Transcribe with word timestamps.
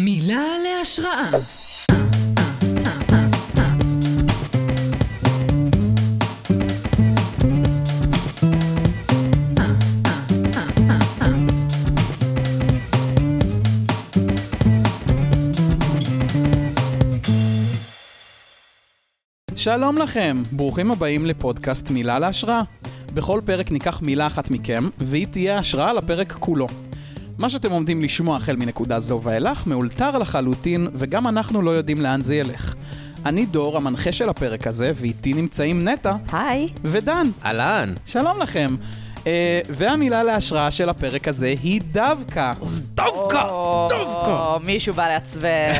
מילה 0.00 0.44
להשראה. 0.64 1.30
שלום 19.56 19.98
לכם, 19.98 20.42
ברוכים 20.52 20.90
הבאים 20.90 21.26
לפודקאסט 21.26 21.90
מילה 21.90 22.18
להשראה. 22.18 22.60
בכל 23.14 23.40
פרק 23.44 23.70
ניקח 23.70 24.02
מילה 24.02 24.26
אחת 24.26 24.50
מכם, 24.50 24.88
והיא 24.98 25.26
תהיה 25.26 25.58
השראה 25.58 25.92
לפרק 25.92 26.32
כולו. 26.32 26.66
מה 27.38 27.50
שאתם 27.50 27.70
עומדים 27.70 28.02
לשמוע 28.02 28.36
החל 28.36 28.56
מנקודה 28.56 29.00
זו 29.00 29.20
ואילך 29.22 29.66
מאולתר 29.66 30.18
לחלוטין, 30.18 30.88
וגם 30.92 31.26
אנחנו 31.26 31.62
לא 31.62 31.70
יודעים 31.70 32.00
לאן 32.00 32.20
זה 32.20 32.34
ילך. 32.34 32.74
אני 33.26 33.46
דור, 33.46 33.76
המנחה 33.76 34.12
של 34.12 34.28
הפרק 34.28 34.66
הזה, 34.66 34.92
ואיתי 34.94 35.34
נמצאים 35.34 35.88
נטע 35.88 36.16
היי. 36.32 36.68
ודן. 36.84 37.26
אהלן. 37.44 37.94
שלום 38.06 38.38
לכם. 38.40 38.76
אה, 39.28 39.60
והמילה 39.68 40.22
להשראה 40.22 40.70
של 40.70 40.88
הפרק 40.88 41.28
הזה 41.28 41.54
היא 41.62 41.80
דווקא. 41.92 42.52
דווקא, 42.94 43.46
או, 43.48 43.88
מישהו 44.64 44.94
בא 44.94 45.08
לעצבן. 45.08 45.72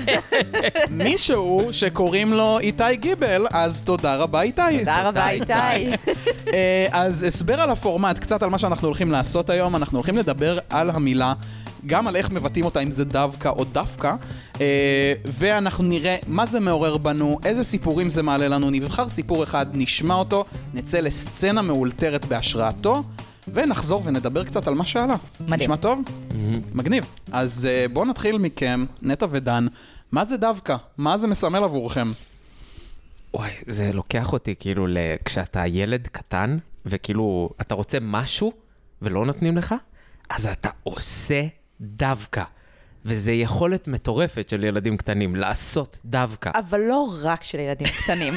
מישהו 0.90 1.68
שקוראים 1.70 2.32
לו 2.32 2.58
איתי 2.58 2.96
גיבל, 2.96 3.46
אז 3.52 3.82
תודה 3.82 4.16
רבה 4.16 4.42
איתי. 4.42 4.78
תודה 4.78 5.08
רבה, 5.08 5.28
איתי. 5.28 5.52
אה, 6.54 6.86
אז 6.92 7.22
הסבר 7.22 7.60
על 7.60 7.70
הפורמט, 7.70 8.18
קצת 8.18 8.42
על 8.42 8.50
מה 8.50 8.58
שאנחנו 8.58 8.88
הולכים 8.88 9.10
לעשות 9.12 9.50
היום. 9.50 9.76
אנחנו 9.76 9.98
הולכים 9.98 10.16
לדבר 10.16 10.58
על 10.70 10.90
המילה, 10.90 11.32
גם 11.86 12.06
על 12.06 12.16
איך 12.16 12.30
מבטאים 12.30 12.64
אותה, 12.64 12.80
אם 12.80 12.90
זה 12.90 13.04
דווקא 13.04 13.48
או 13.48 13.64
דווקא, 13.64 14.14
אה, 14.60 15.12
ואנחנו 15.26 15.84
נראה 15.84 16.16
מה 16.26 16.46
זה 16.46 16.60
מעורר 16.60 16.96
בנו, 16.96 17.38
איזה 17.44 17.64
סיפורים 17.64 18.10
זה 18.10 18.22
מעלה 18.22 18.48
לנו. 18.48 18.70
נבחר 18.70 19.08
סיפור 19.08 19.44
אחד, 19.44 19.66
נשמע 19.72 20.14
אותו, 20.14 20.44
נצא 20.74 21.00
לסצנה 21.00 21.62
מאולתרת 21.62 22.24
בהשראתו, 22.24 23.02
ונחזור 23.54 24.02
ונדבר 24.04 24.44
קצת 24.44 24.68
על 24.68 24.74
מה 24.74 24.86
שעלה. 24.86 25.16
מדהים. 25.40 25.54
נשמע 25.60 25.76
טוב? 25.76 26.00
מגניב. 26.74 27.04
אז 27.32 27.68
אה, 27.70 27.86
בואו 27.92 28.04
נתחיל 28.04 28.38
מכם, 28.38 28.84
נטע 29.02 29.26
ודן. 29.30 29.66
מה 30.12 30.24
זה 30.24 30.36
דווקא? 30.36 30.76
מה 30.98 31.16
זה 31.16 31.26
מסמל 31.26 31.64
עבורכם? 31.64 32.12
וואי, 33.34 33.50
זה 33.66 33.92
לוקח 33.92 34.32
אותי 34.32 34.54
כאילו 34.58 34.86
ל... 34.86 34.98
כשאתה 35.24 35.66
ילד 35.66 36.06
קטן, 36.06 36.58
וכאילו 36.86 37.48
אתה 37.60 37.74
רוצה 37.74 37.98
משהו 38.00 38.52
ולא 39.02 39.26
נותנים 39.26 39.56
לך, 39.56 39.74
אז 40.30 40.46
אתה 40.46 40.68
עושה 40.82 41.42
דווקא. 41.80 42.42
וזה 43.04 43.32
יכולת 43.32 43.88
מטורפת 43.88 44.48
של 44.48 44.64
ילדים 44.64 44.96
קטנים, 44.96 45.36
לעשות 45.36 45.98
דווקא. 46.04 46.50
אבל 46.54 46.80
לא 46.80 47.08
רק 47.22 47.44
של 47.44 47.58
ילדים 47.58 47.86
קטנים. 48.02 48.34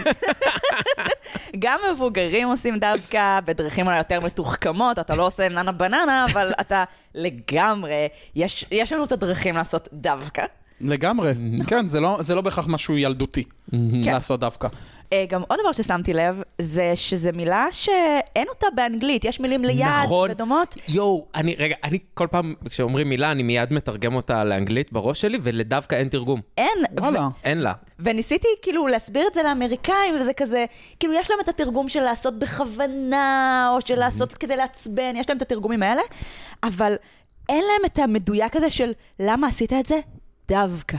גם 1.60 1.80
מבוגרים 1.94 2.48
עושים 2.48 2.80
דווקא 2.80 3.40
בדרכים 3.46 3.86
אולי 3.88 3.98
יותר 3.98 4.20
מתוחכמות, 4.20 5.00
אתה 5.00 5.16
לא 5.16 5.26
עושה 5.26 5.50
ננה 5.50 5.72
בננה, 5.72 6.26
אבל 6.32 6.52
אתה 6.62 6.84
לגמרי, 7.16 8.08
יש, 8.36 8.66
יש 8.72 8.94
לנו 8.94 9.04
את 9.04 9.12
הדרכים 9.12 9.56
לעשות 9.56 9.88
דווקא. 9.94 10.44
לגמרי, 10.82 11.34
כן, 11.68 11.88
זה 11.88 12.00
לא, 12.00 12.18
זה 12.22 12.36
לא 12.36 12.42
בהכרח 12.42 12.68
משהו 12.68 12.98
ילדותי 12.98 13.44
כן. 13.72 13.78
לעשות 14.06 14.40
דווקא. 14.40 14.68
אה, 15.14 15.26
גם 15.30 15.42
עוד 15.48 15.60
דבר 15.60 15.72
ששמתי 15.72 16.14
לב, 16.14 16.42
זה 16.60 16.92
שזו 16.96 17.30
מילה 17.34 17.68
שאין 17.72 18.48
אותה 18.50 18.68
באנגלית, 18.76 19.26
יש 19.26 19.40
מילים 19.40 19.66
ליד 19.66 19.88
נכון. 20.04 20.32
ודומות. 20.32 20.76
יואו, 20.88 21.28
אני, 21.36 21.56
רגע, 21.56 21.76
אני 21.84 22.00
כל 22.14 22.28
פעם, 22.32 22.54
כשאומרים 22.70 23.10
מילה, 23.10 23.32
אני 23.32 23.44
מיד 23.44 23.74
מתרגם 23.74 24.16
אותה 24.16 24.44
לאנגלית 24.44 24.94
בראש 24.94 25.22
שלי, 25.22 25.38
ולדווקא 25.42 25.96
אין 25.96 26.10
תרגום. 26.10 26.42
אין. 26.58 26.84
וואלה. 27.00 27.28
אין 27.44 27.58
לה. 27.58 27.74
וניסיתי 28.00 28.48
כאילו 28.62 28.88
להסביר 28.88 29.28
את 29.28 29.34
זה 29.34 29.44
לאמריקאים, 29.44 30.16
וזה 30.20 30.34
כזה, 30.34 30.66
כאילו 31.00 31.14
יש 31.14 31.32
להם 31.32 31.40
את 31.40 31.50
התרגום 31.50 31.90
של 31.90 32.02
לעשות 32.02 32.40
בכוונה, 32.40 33.72
או 33.76 33.82
של 33.82 33.96
לעשות 33.96 34.34
כדי 34.34 34.56
לעצבן, 34.56 35.16
יש 35.16 35.30
להם 35.30 35.38
את 35.38 35.42
התרגומים 35.42 35.84
האלה, 35.84 36.02
אבל 36.64 36.96
אין 37.50 37.64
להם 37.64 37.86
את 37.86 38.00
המדויק 38.00 38.56
הזה 38.56 38.70
של 38.70 38.92
למה 39.20 39.48
עשית 39.48 39.74
את 39.74 39.86
זה? 39.86 40.00
דווקא. 40.48 40.98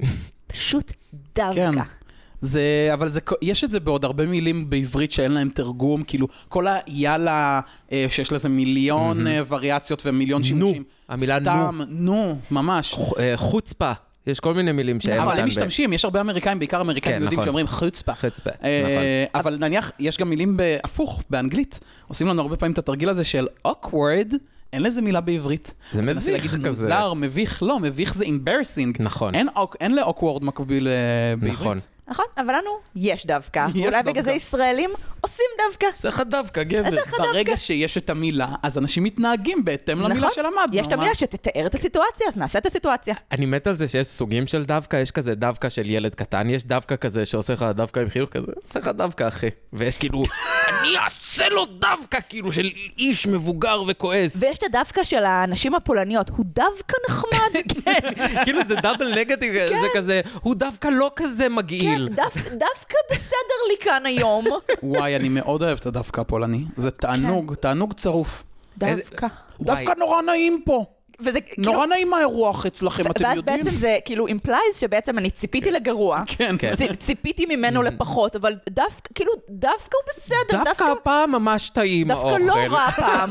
פשוט 0.46 0.92
דווקא. 1.34 1.72
כן. 1.72 2.03
זה, 2.44 2.60
אבל 2.92 3.08
זה, 3.08 3.20
יש 3.42 3.64
את 3.64 3.70
זה 3.70 3.80
בעוד 3.80 4.04
הרבה 4.04 4.26
מילים 4.26 4.70
בעברית 4.70 5.12
שאין 5.12 5.32
להם 5.32 5.48
תרגום, 5.54 6.02
כאילו, 6.02 6.26
כל 6.48 6.66
היאללה, 6.86 7.60
אה, 7.92 8.06
שיש 8.10 8.32
לזה 8.32 8.48
מיליון 8.48 9.26
אה, 9.26 9.40
וריאציות 9.48 10.02
ומיליון 10.06 10.42
שימושים. 10.44 10.82
המילה 11.08 11.38
נו. 11.38 11.44
סתם, 11.44 11.80
נו, 11.88 12.38
ממש. 12.50 12.94
ח- 12.94 13.18
אה, 13.18 13.36
חוצפה, 13.36 13.92
יש 14.26 14.40
כל 14.40 14.54
מיני 14.54 14.72
מילים 14.72 15.00
שאין 15.00 15.18
אבל 15.18 15.26
אותן. 15.26 15.38
הם 15.38 15.44
ב- 15.44 15.48
משתמשים, 15.48 15.92
יש 15.92 16.04
הרבה 16.04 16.20
אמריקאים, 16.20 16.58
בעיקר 16.58 16.80
אמריקאים 16.80 17.14
כן, 17.14 17.20
יהודים 17.20 17.38
נכון. 17.38 17.46
שאומרים 17.46 17.66
חוצפה. 17.66 18.12
חוצפה, 18.14 18.50
אה, 18.64 18.82
נכון. 18.82 19.40
אבל 19.40 19.56
נניח, 19.60 19.92
יש 19.98 20.18
גם 20.18 20.30
מילים 20.30 20.56
בהפוך, 20.56 21.22
באנגלית. 21.30 21.80
עושים 22.08 22.26
לנו 22.28 22.42
הרבה 22.42 22.56
פעמים 22.56 22.72
את 22.72 22.78
התרגיל 22.78 23.08
הזה 23.08 23.24
של 23.24 23.46
awkward, 23.68 24.34
אין 24.74 24.82
לזה 24.82 25.02
מילה 25.02 25.20
בעברית. 25.20 25.74
זה 25.92 26.02
מביך 26.02 26.28
להגיד 26.28 26.50
כזה. 26.50 26.68
מוזר, 26.68 27.14
מביך, 27.14 27.62
לא, 27.62 27.80
מביך 27.80 28.14
זה 28.14 28.24
embarrassing. 28.24 29.02
נכון. 29.02 29.34
אין, 29.34 29.48
אין 29.80 29.94
ל-awkward 29.94 30.44
מקביל 30.44 30.88
אה, 30.88 30.92
בעברית. 31.36 31.60
נכון. 31.60 31.78
נכון, 32.08 32.24
אבל 32.38 32.54
לנו 32.54 32.70
יש 32.96 33.26
דווקא. 33.26 33.66
יש 33.74 33.82
ואולי 33.82 34.02
בגלל 34.02 34.22
זה 34.22 34.30
דווקא. 34.30 34.36
ישראלים 34.36 34.90
עושים 35.20 35.46
דווקא. 35.68 35.86
עושה 35.86 36.08
לך 36.08 36.22
דווקא, 36.30 36.62
גבר. 36.62 36.86
עושה 36.86 37.00
לך 37.00 37.10
דווקא. 37.10 37.32
ברגע 37.32 37.56
שיש 37.56 37.98
את 37.98 38.10
המילה, 38.10 38.48
אז 38.62 38.78
אנשים 38.78 39.04
מתנהגים 39.04 39.64
בהתאם 39.64 40.00
למילה 40.00 40.14
נכון. 40.14 40.30
שלמדנו. 40.34 40.80
יש 40.80 40.86
את 40.86 40.92
המילה 40.92 41.14
שתתאר 41.14 41.66
את 41.66 41.74
הסיטואציה, 41.74 42.26
אז 42.28 42.36
נעשה 42.36 42.58
את 42.58 42.66
הסיטואציה. 42.66 43.14
אני 43.32 43.46
מת 43.46 43.66
על 43.66 43.76
זה 43.76 43.88
שיש 43.88 44.06
סוגים 44.06 44.46
של 44.46 44.64
דווקא, 44.64 44.96
יש 44.96 45.10
כזה 45.10 45.34
דווקא 45.34 45.68
של 45.68 45.90
ילד 45.90 46.14
קטן, 46.14 46.50
יש 46.50 46.64
דווקא 46.64 46.96
כזה 46.96 47.24
שעושה 47.24 47.52
לך 47.52 47.62
דווקא 47.62 48.00
עם 48.00 48.08
חיוך 48.08 48.30
כזה, 48.30 48.52
עושה 48.66 48.78
לך 48.78 48.88
דווקא 48.88 49.28
אחי. 49.28 49.48
ויש 49.72 49.98
כאילו, 49.98 50.22
אני 50.68 50.98
אעשה 50.98 51.23
לו 51.48 51.64
דווקא, 51.66 52.18
כאילו 52.28 52.52
של 52.52 52.70
איש 52.98 53.26
מבוגר 53.26 53.82
וכועס. 53.86 54.36
ויש 54.40 54.58
את 54.58 54.62
הדווקא 54.62 55.04
של 55.04 55.24
הנשים 55.24 55.74
הפולניות, 55.74 56.28
הוא 56.30 56.44
דווקא 56.48 56.96
נחמד. 57.08 57.60
כאילו 58.44 58.60
זה 58.68 58.74
דאבל 58.74 59.14
נגטיב, 59.20 59.52
זה 59.54 59.86
כזה, 59.94 60.20
הוא 60.42 60.54
דווקא 60.54 60.88
לא 60.88 61.10
כזה 61.16 61.48
מגעיל. 61.48 62.08
כן, 62.08 62.14
דו- 62.14 62.40
דווקא 62.58 62.96
בסדר 63.10 63.34
לי 63.68 63.74
כאן 63.80 64.06
היום. 64.06 64.44
וואי, 64.82 65.16
אני 65.16 65.28
מאוד 65.28 65.62
אוהב 65.62 65.78
את 65.80 65.86
הדווקא 65.86 66.20
הפולני. 66.20 66.64
זה 66.76 66.90
תענוג, 66.90 67.54
תענוג 67.54 67.92
צרוף. 67.92 68.44
דווקא. 68.78 69.26
דווקא 69.60 69.92
נורא 69.98 70.22
נעים 70.22 70.62
פה. 70.64 70.84
וזה 71.20 71.40
כאילו... 71.40 71.72
נורא 71.72 71.86
נעים 71.86 72.14
האירוח 72.14 72.66
אצלכם, 72.66 73.10
אתם 73.10 73.24
ואז 73.24 73.36
יודעים? 73.36 73.64
בעצם 73.64 73.76
זה 73.76 73.98
כאילו 74.04 74.26
implies 74.28 74.78
שבעצם 74.78 75.18
אני 75.18 75.30
ציפיתי 75.30 75.70
לגרוע. 75.70 76.22
כן, 76.26 76.56
כן. 76.58 76.72
ציפיתי 76.98 77.46
ממנו 77.46 77.82
לפחות, 77.82 78.36
אבל 78.36 78.54
דווקא, 78.70 79.14
כאילו, 79.14 79.32
דווקא 79.50 79.96
הוא 79.96 80.12
בסדר. 80.16 80.64
דווקא 80.64 80.84
הפעם 80.84 81.32
ממש 81.32 81.70
טעים 81.70 82.08
דווקא 82.08 82.26
האוכל. 82.26 82.42
לא 82.42 82.54
רע 82.70 82.84
הפעם. 82.84 83.30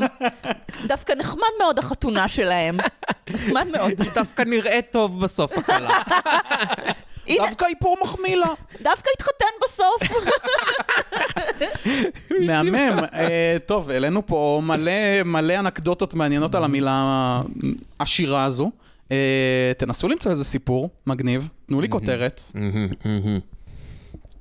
דווקא 0.87 1.13
נחמד 1.13 1.53
מאוד 1.59 1.79
החתונה 1.79 2.27
שלהם. 2.27 2.77
נחמד 3.29 3.67
מאוד. 3.67 3.91
דווקא 4.15 4.41
נראה 4.41 4.79
טוב 4.91 5.21
בסוף 5.21 5.57
הקלה. 5.57 6.01
הנה, 7.27 7.45
דווקא 7.45 7.65
איפור 7.65 7.97
מחמיא 8.03 8.35
לה. 8.35 8.53
דווקא 8.81 9.09
התחתן 9.15 9.45
בסוף. 9.63 10.01
מהמם. 12.47 12.99
אה, 13.13 13.57
טוב, 13.65 13.89
העלינו 13.89 14.25
פה 14.25 14.61
מלא 14.63 15.23
מלא 15.25 15.59
אנקדוטות 15.59 16.13
מעניינות 16.13 16.55
על 16.55 16.63
המילה 16.63 17.41
השירה 17.99 18.43
הזו. 18.43 18.71
אה, 19.11 19.71
תנסו 19.77 20.07
למצוא 20.07 20.31
איזה 20.31 20.43
סיפור 20.43 20.89
מגניב, 21.07 21.49
תנו 21.65 21.81
לי 21.81 21.89
כותרת. 21.89 22.41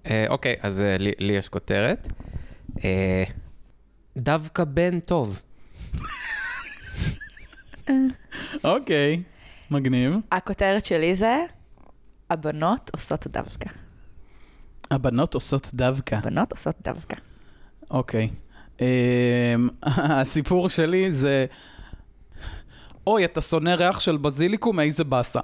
אה, 0.06 0.26
אוקיי, 0.28 0.54
אז 0.60 0.82
לי 0.98 1.32
יש 1.32 1.48
כותרת. 1.48 2.08
דווקא 4.16 4.64
בן 4.64 5.00
טוב. 5.00 5.38
אוקיי, 8.64 9.22
מגניב. 9.70 10.16
הכותרת 10.32 10.84
שלי 10.84 11.14
זה, 11.14 11.36
הבנות 12.32 12.90
עושות 12.94 13.26
דווקא. 13.26 13.70
הבנות 14.90 15.34
עושות 15.34 15.70
דווקא. 15.74 16.14
הבנות 16.14 16.52
עושות 16.52 16.74
דווקא. 16.84 17.16
אוקיי. 17.90 18.30
אמ, 18.80 18.86
הסיפור 20.22 20.68
שלי 20.68 21.12
זה... 21.12 21.46
אוי, 23.06 23.24
אתה 23.24 23.40
שונא 23.40 23.70
ריח 23.70 24.00
של 24.00 24.16
בזיליקום, 24.16 24.80
איזה 24.80 25.04
באסה. 25.04 25.40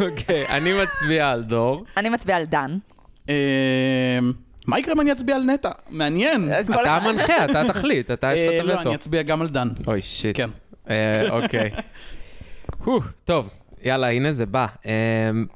אוקיי, 0.00 0.48
אני 0.48 0.72
מצביע 0.82 1.28
על 1.30 1.42
דור. 1.42 1.84
אני 1.96 2.08
מצביעה 2.08 2.38
על 2.38 2.44
דן. 2.44 2.78
אמ, 3.28 3.34
מה 4.66 4.78
יקרה 4.78 4.94
אם 4.94 5.00
אני 5.00 5.12
אצביע 5.12 5.36
על 5.36 5.42
נטע? 5.42 5.70
מעניין. 5.90 6.50
אתה 6.60 6.96
המנחה, 6.96 7.44
אתה 7.44 7.60
תחליט, 7.68 8.10
אתה 8.10 8.32
יש 8.34 8.40
אה, 8.40 8.48
לך 8.48 8.60
את 8.60 8.66
לא, 8.66 8.72
הווטו. 8.72 8.88
אני 8.88 8.96
אצביע 8.96 9.22
גם 9.22 9.42
על 9.42 9.48
דן. 9.48 9.68
אוי, 9.86 10.02
שיט. 10.02 10.36
כן. 10.36 10.50
אה, 10.90 11.30
אוקיי. 11.30 11.70
טוב, 13.24 13.48
יאללה, 13.82 14.10
הנה 14.10 14.32
זה 14.32 14.46
בא. 14.46 14.66
אמ, 14.84 15.46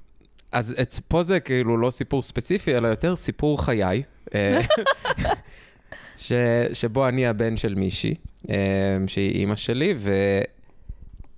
אז 0.52 0.74
פה 1.08 1.22
זה 1.22 1.40
כאילו 1.40 1.76
לא 1.76 1.90
סיפור 1.90 2.22
ספציפי, 2.22 2.76
אלא 2.76 2.88
יותר 2.88 3.16
סיפור 3.16 3.64
חיי, 3.64 4.02
אה, 4.34 4.60
ש- 6.16 6.32
שבו 6.72 7.08
אני 7.08 7.26
הבן 7.26 7.56
של 7.56 7.74
מישהי. 7.74 8.14
אה, 8.50 8.56
שהיא 9.06 9.30
אימא 9.34 9.56
שלי, 9.56 9.94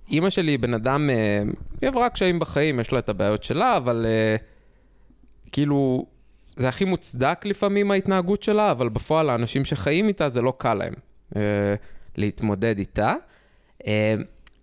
ואימא 0.09 0.29
שלי 0.29 0.51
היא 0.51 0.59
בן 0.59 0.73
אדם, 0.73 1.09
אה, 1.09 1.41
היא 1.81 1.89
עברה 1.89 2.09
קשיים 2.09 2.39
בחיים, 2.39 2.79
יש 2.79 2.91
לה 2.93 2.99
את 2.99 3.09
הבעיות 3.09 3.43
שלה, 3.43 3.77
אבל 3.77 4.05
אה, 4.09 4.35
כאילו, 5.51 6.05
זה 6.55 6.69
הכי 6.69 6.85
מוצדק 6.85 7.41
לפעמים 7.45 7.91
ההתנהגות 7.91 8.43
שלה, 8.43 8.71
אבל 8.71 8.89
בפועל 8.89 9.29
האנשים 9.29 9.65
שחיים 9.65 10.07
איתה 10.07 10.29
זה 10.29 10.41
לא 10.41 10.53
קל 10.57 10.73
להם 10.73 10.93
להתמודד 12.17 12.75
איתה. 12.77 13.13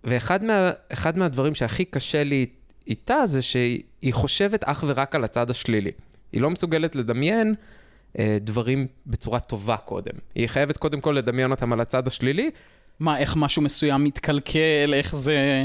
ואחד 0.03 0.43
מה, 0.43 0.71
מהדברים 1.15 1.55
שהכי 1.55 1.85
קשה 1.85 2.23
לי 2.23 2.45
איתה 2.87 3.25
זה 3.25 3.41
שהיא 3.41 4.13
חושבת 4.13 4.63
אך 4.63 4.83
ורק 4.87 5.15
על 5.15 5.23
הצד 5.23 5.49
השלילי. 5.49 5.91
היא 6.31 6.41
לא 6.41 6.49
מסוגלת 6.49 6.95
לדמיין 6.95 7.55
אה, 8.19 8.37
דברים 8.41 8.87
בצורה 9.07 9.39
טובה 9.39 9.77
קודם. 9.77 10.13
היא 10.35 10.47
חייבת 10.47 10.77
קודם 10.77 11.01
כל 11.01 11.11
לדמיין 11.11 11.51
אותם 11.51 11.73
על 11.73 11.79
הצד 11.79 12.07
השלילי. 12.07 12.51
מה, 12.99 13.17
איך 13.17 13.35
משהו 13.35 13.61
מסוים 13.61 14.03
מתקלקל, 14.03 14.93
איך 14.93 15.15
זה... 15.15 15.63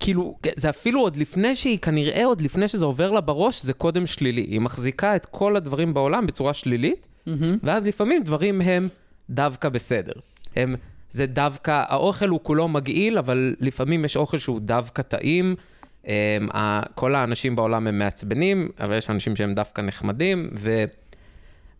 כאילו, 0.00 0.36
זה 0.56 0.70
אפילו 0.70 1.00
עוד 1.00 1.16
לפני 1.16 1.56
שהיא, 1.56 1.78
כנראה 1.78 2.24
עוד 2.24 2.40
לפני 2.40 2.68
שזה 2.68 2.84
עובר 2.84 3.12
לה 3.12 3.20
בראש, 3.20 3.62
זה 3.62 3.72
קודם 3.72 4.06
שלילי. 4.06 4.40
היא 4.40 4.60
מחזיקה 4.60 5.16
את 5.16 5.26
כל 5.26 5.56
הדברים 5.56 5.94
בעולם 5.94 6.26
בצורה 6.26 6.54
שלילית, 6.54 7.06
ואז 7.62 7.84
לפעמים 7.84 8.22
דברים 8.22 8.60
הם 8.60 8.88
דווקא 9.30 9.68
בסדר. 9.68 10.12
הם, 10.56 10.74
זה 11.14 11.26
דווקא, 11.26 11.82
האוכל 11.86 12.28
הוא 12.28 12.40
כולו 12.42 12.68
מגעיל, 12.68 13.18
אבל 13.18 13.54
לפעמים 13.60 14.04
יש 14.04 14.16
אוכל 14.16 14.38
שהוא 14.38 14.60
דווקא 14.60 15.02
טעים. 15.02 15.54
Um, 16.04 16.06
כל 16.94 17.14
האנשים 17.14 17.56
בעולם 17.56 17.86
הם 17.86 17.98
מעצבנים, 17.98 18.68
אבל 18.80 18.98
יש 18.98 19.10
אנשים 19.10 19.36
שהם 19.36 19.54
דווקא 19.54 19.82
נחמדים, 19.82 20.50
ו... 20.54 20.84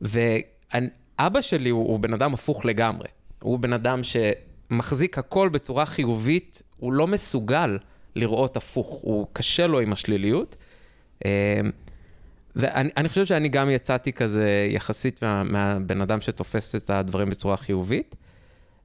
ואבא 0.01 1.41
שלי 1.41 1.71
הוא, 1.71 1.89
הוא 1.89 2.01
בן 2.01 2.13
אדם 2.13 2.35
הפוך 2.35 2.65
לגמרי. 2.65 3.09
הוא 3.43 3.59
בן 3.59 3.73
אדם 3.73 4.01
שמחזיק 4.03 5.19
הכל 5.19 5.49
בצורה 5.49 5.87
חיובית, 5.87 6.63
הוא 6.77 6.93
לא 6.93 7.07
מסוגל 7.07 7.79
לראות 8.17 8.57
הפוך, 8.57 8.87
הוא 9.03 9.27
קשה 9.33 9.67
לו 9.67 9.81
עם 9.81 9.93
השליליות. 9.93 10.57
אמ, 11.25 11.31
ואני 12.57 12.91
אני 12.97 13.09
חושב 13.09 13.25
שאני 13.25 13.49
גם 13.49 13.71
יצאתי 13.71 14.13
כזה 14.13 14.69
יחסית 14.71 15.23
מה, 15.23 15.45
מהבן 15.45 16.01
אדם 16.01 16.21
שתופס 16.21 16.75
את 16.75 16.91
הדברים 16.91 17.31
בצורה 17.31 17.57
חיובית. 17.57 18.17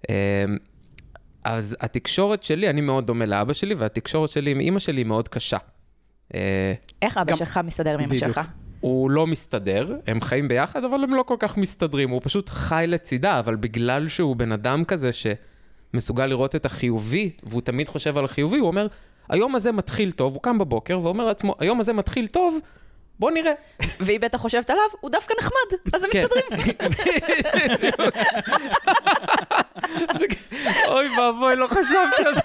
אמ, 0.10 0.14
אז 1.44 1.78
התקשורת 1.82 2.44
שלי, 2.44 2.70
אני 2.70 2.82
מאוד 2.82 3.08
דומה 3.08 3.26
לאבא 3.26 3.54
שלי, 3.54 3.74
והתקשורת 3.76 4.30
שלי 4.30 4.52
עם 4.52 4.60
אימא 4.60 4.80
שלי 4.80 5.02
היא 5.02 5.06
מאוד 5.06 5.28
קשה. 5.28 5.58
אה, 6.34 6.74
איך 7.02 7.18
אבא 7.18 7.32
גם- 7.32 7.38
שלך 7.38 7.60
מסתדר 7.64 7.94
עם 7.94 8.00
אמא 8.00 8.08
בדיוק. 8.10 8.24
שלך? 8.28 8.42
הוא 8.80 9.12
לא 9.12 9.28
מסתדר, 9.28 9.96
הם 10.08 10.22
חיים 10.22 10.48
ביחד, 10.48 10.84
אבל 10.84 11.04
הם 11.04 11.14
לא 11.16 11.24
כל 11.24 11.36
כך 11.40 11.58
מסתדרים, 11.58 12.10
הוא 12.10 12.22
פשוט 12.24 12.50
חי 12.50 12.86
לצידה, 12.88 13.40
אבל 13.40 13.56
בגלל 13.56 14.08
שהוא 14.08 14.36
בן 14.36 14.52
אדם 14.52 14.84
כזה 14.86 15.10
שמסוגל 15.14 16.26
לראות 16.26 16.56
את 16.56 16.66
החיובי, 16.66 17.30
והוא 17.44 17.62
תמיד 17.62 17.90
חושב 17.90 18.18
על 18.18 18.26
החיובי, 18.26 18.58
הוא 18.58 18.68
אומר, 18.68 18.88
היום 19.30 19.56
הזה 19.56 19.72
מתחיל 19.72 20.12
טוב, 20.12 20.34
הוא 20.34 20.44
קם 20.44 20.58
בבוקר 20.58 21.00
ואומר 21.00 21.26
לעצמו, 21.26 21.56
היום 21.60 21.80
הזה 21.80 21.94
מתחיל 21.94 22.28
טוב, 22.28 22.60
בוא 23.20 23.32
נראה. 23.32 23.54
והיא 24.02 24.20
בטח 24.20 24.38
חושבת 24.38 24.70
עליו, 24.70 24.84
הוא 25.02 25.12
דווקא 25.12 25.34
נחמד, 25.40 25.80
אז 25.94 26.04
הם 26.04 26.10
כן. 26.14 26.26
מסתדרים. 26.26 26.76
אוי 30.88 31.08
ואבוי, 31.18 31.56
לא 31.56 31.68
חשבתי 31.68 32.24
על 32.26 32.36
זה. 32.36 32.42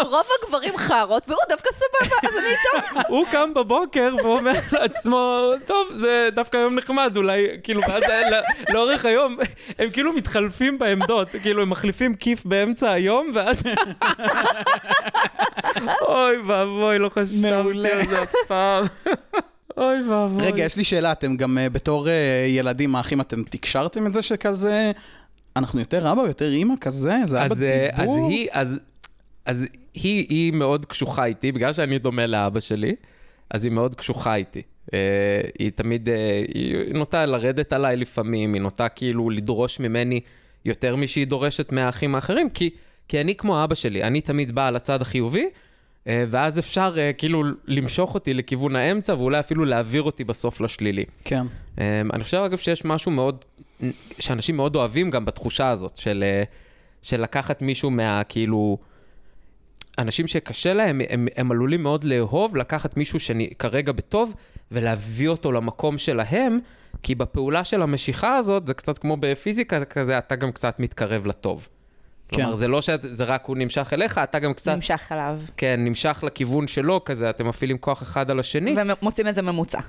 רוב 0.00 0.26
הגברים 0.42 0.76
חארות, 0.76 1.22
והוא 1.28 1.40
דווקא 1.48 1.70
סבבה, 1.72 2.16
אז 2.22 2.36
אני 2.38 2.46
איתו. 2.46 3.08
הוא 3.08 3.26
קם 3.30 3.54
בבוקר 3.54 4.14
ואומר 4.22 4.52
לעצמו, 4.72 5.50
טוב, 5.66 5.88
זה 5.92 6.28
דווקא 6.34 6.56
יום 6.56 6.74
נחמד, 6.74 7.16
אולי, 7.16 7.46
כאילו, 7.62 7.80
ואז 7.88 8.02
לאורך 8.72 9.04
היום, 9.04 9.36
הם 9.78 9.90
כאילו 9.90 10.12
מתחלפים 10.12 10.78
בעמדות, 10.78 11.28
כאילו, 11.42 11.62
הם 11.62 11.70
מחליפים 11.70 12.14
כיף 12.14 12.44
באמצע 12.44 12.90
היום, 12.90 13.30
ואז... 13.34 13.62
אוי 16.08 16.36
ואבוי, 16.46 16.98
לא 16.98 17.08
חשבתי. 17.08 17.48
על 17.92 18.06
זה 18.08 18.22
אף 18.22 18.32
פעם. 18.48 18.84
אוי 19.76 20.02
ואבוי. 20.08 20.46
רגע, 20.46 20.64
יש 20.64 20.76
לי 20.76 20.84
שאלה, 20.84 21.12
אתם 21.12 21.36
גם 21.36 21.58
אה, 21.58 21.70
בתור 21.70 22.08
אה, 22.08 22.46
ילדים, 22.48 22.96
האחים, 22.96 23.20
אתם 23.20 23.42
תקשרתם 23.42 24.06
את 24.06 24.14
זה 24.14 24.22
שכזה... 24.22 24.92
אנחנו 25.56 25.78
יותר 25.78 26.12
אבא 26.12 26.20
ויותר 26.20 26.52
אימא 26.52 26.74
כזה? 26.80 27.12
זה 27.24 27.36
היה 27.36 27.44
אז, 27.44 27.62
אה, 27.62 27.88
אז 27.92 27.98
בדיבור? 27.98 28.28
היא, 28.28 28.48
אז, 28.52 28.80
אז 29.44 29.66
היא, 29.94 30.26
היא 30.28 30.52
מאוד 30.52 30.86
קשוחה 30.86 31.24
איתי, 31.24 31.52
בגלל 31.52 31.72
שאני 31.72 31.98
דומה 31.98 32.26
לאבא 32.26 32.60
שלי, 32.60 32.94
אז 33.50 33.64
היא 33.64 33.72
מאוד 33.72 33.94
קשוחה 33.94 34.34
איתי. 34.34 34.62
Uh, 34.86 34.94
היא 35.58 35.70
תמיד, 35.74 36.08
uh, 36.08 36.12
היא 36.54 36.94
נוטה 36.94 37.26
לרדת 37.26 37.72
עליי 37.72 37.96
לפעמים, 37.96 38.54
היא 38.54 38.62
נוטה 38.62 38.88
כאילו 38.88 39.30
לדרוש 39.30 39.80
ממני 39.80 40.20
יותר 40.64 40.96
משהיא 40.96 41.26
דורשת 41.26 41.72
מהאחים 41.72 42.14
האחרים, 42.14 42.50
כי, 42.50 42.70
כי 43.08 43.20
אני 43.20 43.34
כמו 43.34 43.64
אבא 43.64 43.74
שלי, 43.74 44.02
אני 44.02 44.20
תמיד 44.20 44.54
בא 44.54 44.66
על 44.66 44.76
הצד 44.76 45.02
החיובי, 45.02 45.46
uh, 45.46 46.08
ואז 46.30 46.58
אפשר 46.58 46.94
uh, 46.94 47.18
כאילו 47.18 47.42
למשוך 47.66 48.14
אותי 48.14 48.34
לכיוון 48.34 48.76
האמצע, 48.76 49.14
ואולי 49.14 49.40
אפילו 49.40 49.64
להעביר 49.64 50.02
אותי 50.02 50.24
בסוף 50.24 50.60
לשלילי. 50.60 51.04
כן. 51.24 51.46
Um, 51.76 51.80
אני 52.12 52.24
חושב, 52.24 52.36
אגב, 52.36 52.58
שיש 52.58 52.84
משהו 52.84 53.10
מאוד, 53.10 53.44
שאנשים 54.20 54.56
מאוד 54.56 54.76
אוהבים 54.76 55.10
גם 55.10 55.24
בתחושה 55.24 55.68
הזאת, 55.68 55.96
של, 55.96 56.24
אה, 56.26 56.42
של 57.02 57.20
לקחת 57.22 57.62
מישהו 57.62 57.90
מה, 57.90 58.24
כאילו, 58.24 58.78
אנשים 59.98 60.26
שקשה 60.26 60.74
להם, 60.74 61.00
הם, 61.08 61.28
הם 61.36 61.50
עלולים 61.50 61.82
מאוד 61.82 62.04
לאהוב 62.04 62.56
לקחת 62.56 62.96
מישהו 62.96 63.20
שכרגע 63.20 63.92
בטוב, 63.92 64.34
ולהביא 64.72 65.28
אותו 65.28 65.52
למקום 65.52 65.98
שלהם, 65.98 66.58
כי 67.02 67.14
בפעולה 67.14 67.64
של 67.64 67.82
המשיכה 67.82 68.36
הזאת, 68.36 68.66
זה 68.66 68.74
קצת 68.74 68.98
כמו 68.98 69.16
בפיזיקה 69.20 69.84
כזה, 69.84 70.18
אתה 70.18 70.36
גם 70.36 70.52
קצת 70.52 70.80
מתקרב 70.80 71.26
לטוב. 71.26 71.68
כן. 72.28 72.36
כלומר, 72.36 72.54
זה 72.54 72.68
לא 72.68 72.80
שזה 72.82 73.24
רק 73.24 73.46
הוא 73.46 73.56
נמשך 73.56 73.92
אליך, 73.92 74.18
אתה 74.18 74.38
גם 74.38 74.54
קצת, 74.54 74.72
נמשך 74.72 75.12
עליו. 75.12 75.40
כן, 75.56 75.84
נמשך 75.84 76.24
לכיוון 76.26 76.66
שלו, 76.66 77.04
כזה, 77.04 77.30
אתם 77.30 77.48
מפעילים 77.48 77.78
כוח 77.78 78.02
אחד 78.02 78.30
על 78.30 78.40
השני. 78.40 78.74
ומוצאים 79.02 79.26
איזה 79.26 79.42
ממוצע. 79.42 79.80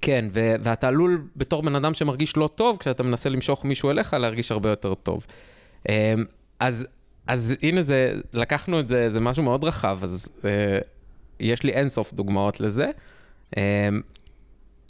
כן, 0.00 0.24
ו- 0.32 0.54
ואתה 0.62 0.88
עלול 0.88 1.24
בתור 1.36 1.62
בן 1.62 1.76
אדם 1.76 1.94
שמרגיש 1.94 2.36
לא 2.36 2.48
טוב, 2.54 2.76
כשאתה 2.76 3.02
מנסה 3.02 3.28
למשוך 3.28 3.64
מישהו 3.64 3.90
אליך, 3.90 4.14
להרגיש 4.14 4.52
הרבה 4.52 4.70
יותר 4.70 4.94
טוב. 4.94 5.26
אמ, 5.88 5.94
אז, 6.60 6.86
אז 7.26 7.54
הנה 7.62 7.82
זה, 7.82 8.12
לקחנו 8.32 8.80
את 8.80 8.88
זה, 8.88 9.10
זה 9.10 9.20
משהו 9.20 9.42
מאוד 9.42 9.64
רחב, 9.64 9.98
אז 10.02 10.28
אה, 10.44 10.78
יש 11.40 11.62
לי 11.62 11.72
אינסוף 11.72 12.12
דוגמאות 12.12 12.60
לזה. 12.60 12.90
אמ, 13.56 13.62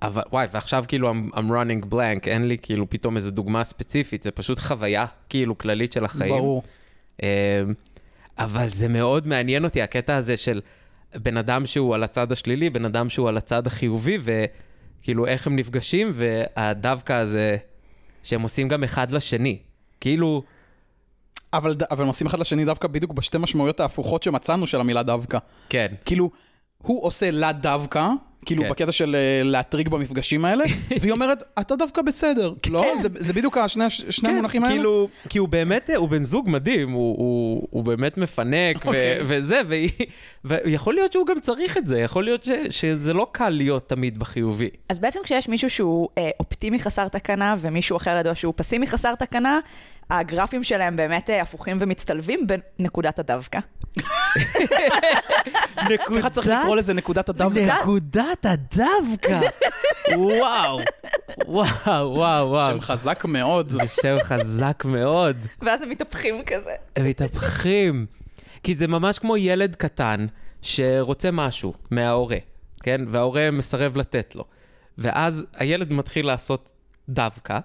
אבל 0.03 0.23
וואי, 0.33 0.47
ועכשיו 0.53 0.85
כאילו 0.89 1.13
I'm, 1.13 1.35
I'm 1.35 1.39
running 1.51 1.93
blank, 1.93 2.27
אין 2.27 2.49
לי 2.49 2.59
כאילו 2.63 2.91
פתאום 2.91 3.17
איזו 3.17 3.31
דוגמה 3.31 3.65
ספציפית, 3.65 4.23
זה 4.23 4.31
פשוט 4.31 4.59
חוויה 4.59 5.07
כאילו 5.29 5.59
כללית 5.59 5.93
של 5.93 6.05
החיים. 6.05 6.35
ברור. 6.35 6.63
אמ, 7.23 7.27
אבל 8.39 8.69
זה 8.69 8.89
מאוד 8.89 9.27
מעניין 9.27 9.65
אותי, 9.65 9.83
הקטע 9.83 10.17
הזה 10.17 10.37
של 10.37 10.61
בן 11.15 11.37
אדם 11.37 11.67
שהוא 11.67 11.95
על 11.95 12.03
הצד 12.03 12.33
השלילי, 12.33 12.71
בן 12.71 12.85
אדם 12.85 13.09
שהוא 13.09 13.29
על 13.29 13.37
הצד 13.37 13.67
החיובי, 13.67 14.19
וכאילו 15.01 15.27
איך 15.27 15.47
הם 15.47 15.57
נפגשים, 15.57 16.13
והדווקא 16.15 17.13
הזה 17.13 17.57
שהם 18.23 18.43
עושים 18.43 18.69
גם 18.69 18.85
אחד 18.85 19.11
לשני. 19.11 19.59
כאילו, 20.01 20.43
אבל, 21.53 21.75
אבל 21.91 22.03
הם 22.03 22.07
עושים 22.07 22.27
אחד 22.27 22.39
לשני 22.39 22.65
דווקא 22.65 22.89
בדיוק 22.89 23.13
בשתי 23.13 23.39
משמעויות 23.39 23.81
ההפוכות 23.81 24.23
שמצאנו 24.23 24.67
של 24.67 24.81
המילה 24.81 25.03
דווקא. 25.03 25.39
כן. 25.69 25.95
כאילו, 26.05 26.31
הוא 26.79 27.05
עושה 27.05 27.31
לה 27.31 27.53
דווקא, 27.53 28.09
כאילו 28.47 28.63
כן. 28.63 28.71
בקטע 28.71 28.93
של 28.93 29.17
אה, 29.17 29.43
להטריג 29.45 29.89
במפגשים 29.89 30.45
האלה, 30.45 30.65
והיא 31.01 31.13
אומרת, 31.13 31.43
אתה 31.61 31.77
דווקא 31.77 32.03
בסדר. 32.03 32.53
לא? 32.71 32.87
זה, 33.03 33.09
זה 33.19 33.33
בדיוק 33.33 33.59
השני, 33.59 33.85
הש- 33.85 34.03
שני 34.11 34.29
המונחים 34.29 34.65
האלה? 34.65 34.75
כאילו, 34.75 35.09
כי 35.29 35.39
הוא 35.39 35.49
באמת, 35.49 35.91
הוא 35.97 36.09
בן 36.09 36.23
זוג 36.23 36.49
מדהים, 36.51 36.91
הוא, 36.91 37.17
הוא, 37.19 37.67
הוא 37.71 37.85
באמת 37.85 38.19
מפנק 38.19 38.77
ו- 38.85 38.89
אוקיי. 38.89 39.19
וזה, 39.27 39.61
והיא- 39.69 39.91
ויכול 40.45 40.95
להיות 40.95 41.13
שהוא 41.13 41.27
גם 41.27 41.41
צריך 41.41 41.77
את 41.79 41.87
זה, 41.87 41.99
יכול 41.99 42.25
להיות 42.25 42.45
ש- 42.45 42.51
שזה 42.71 43.13
לא 43.13 43.27
קל 43.33 43.49
להיות 43.49 43.89
תמיד 43.89 44.19
בחיובי. 44.19 44.69
אז 44.89 44.99
בעצם 44.99 45.21
כשיש 45.25 45.49
מישהו 45.49 45.71
שהוא 45.71 46.09
אה, 46.19 46.31
אופטימי 46.41 46.79
חסר 46.79 47.09
תקנה, 47.09 47.55
ומישהו 47.59 47.97
אחר 47.97 48.15
לידו 48.17 48.35
שהוא 48.35 48.55
פסימי 48.57 48.87
חסר 48.87 49.15
תקנה, 49.15 49.59
הגרפים 50.11 50.63
שלהם 50.65 50.97
באמת 50.97 51.31
אה, 51.31 51.43
הפוכים 51.43 51.77
ומצטלבים 51.81 52.41
בנקודת 52.79 53.19
הדווקא. 53.19 53.59
ככה 56.19 56.31
צריך 56.31 56.47
לקרוא 56.47 56.77
לזה 56.77 56.95
נקודת 56.95 57.29
הדווקא. 57.29 57.61
נקודת 58.33 58.47
הדווקא. 58.47 59.41
וואו, 60.17 60.81
וואו, 61.47 62.15
וואו, 62.15 62.49
וואו. 62.49 62.73
שם 62.73 62.81
חזק 62.81 63.25
מאוד. 63.25 63.71
זה 63.71 63.83
שם 64.03 64.17
חזק 64.23 64.83
מאוד. 64.85 65.37
ואז 65.63 65.83
הם 65.83 65.91
מתהפכים 65.91 66.43
כזה. 66.47 66.71
הם 66.97 67.07
מתהפכים. 67.07 68.07
כי 68.63 68.75
זה 68.75 68.89
ממש 68.89 69.19
כמו 69.19 69.37
ילד 69.37 69.77
קטן 69.77 70.27
שרוצה 70.63 71.31
משהו 71.31 71.75
מההורה, 71.91 72.37
כן? 72.83 73.01
וההורה 73.09 73.51
מסרב 73.51 73.97
לתת 73.97 74.35
לו. 74.35 74.45
ואז 74.99 75.47
הילד 75.55 75.93
מתחיל 75.93 76.27
לעשות 76.27 76.71
דווקא, 77.09 77.59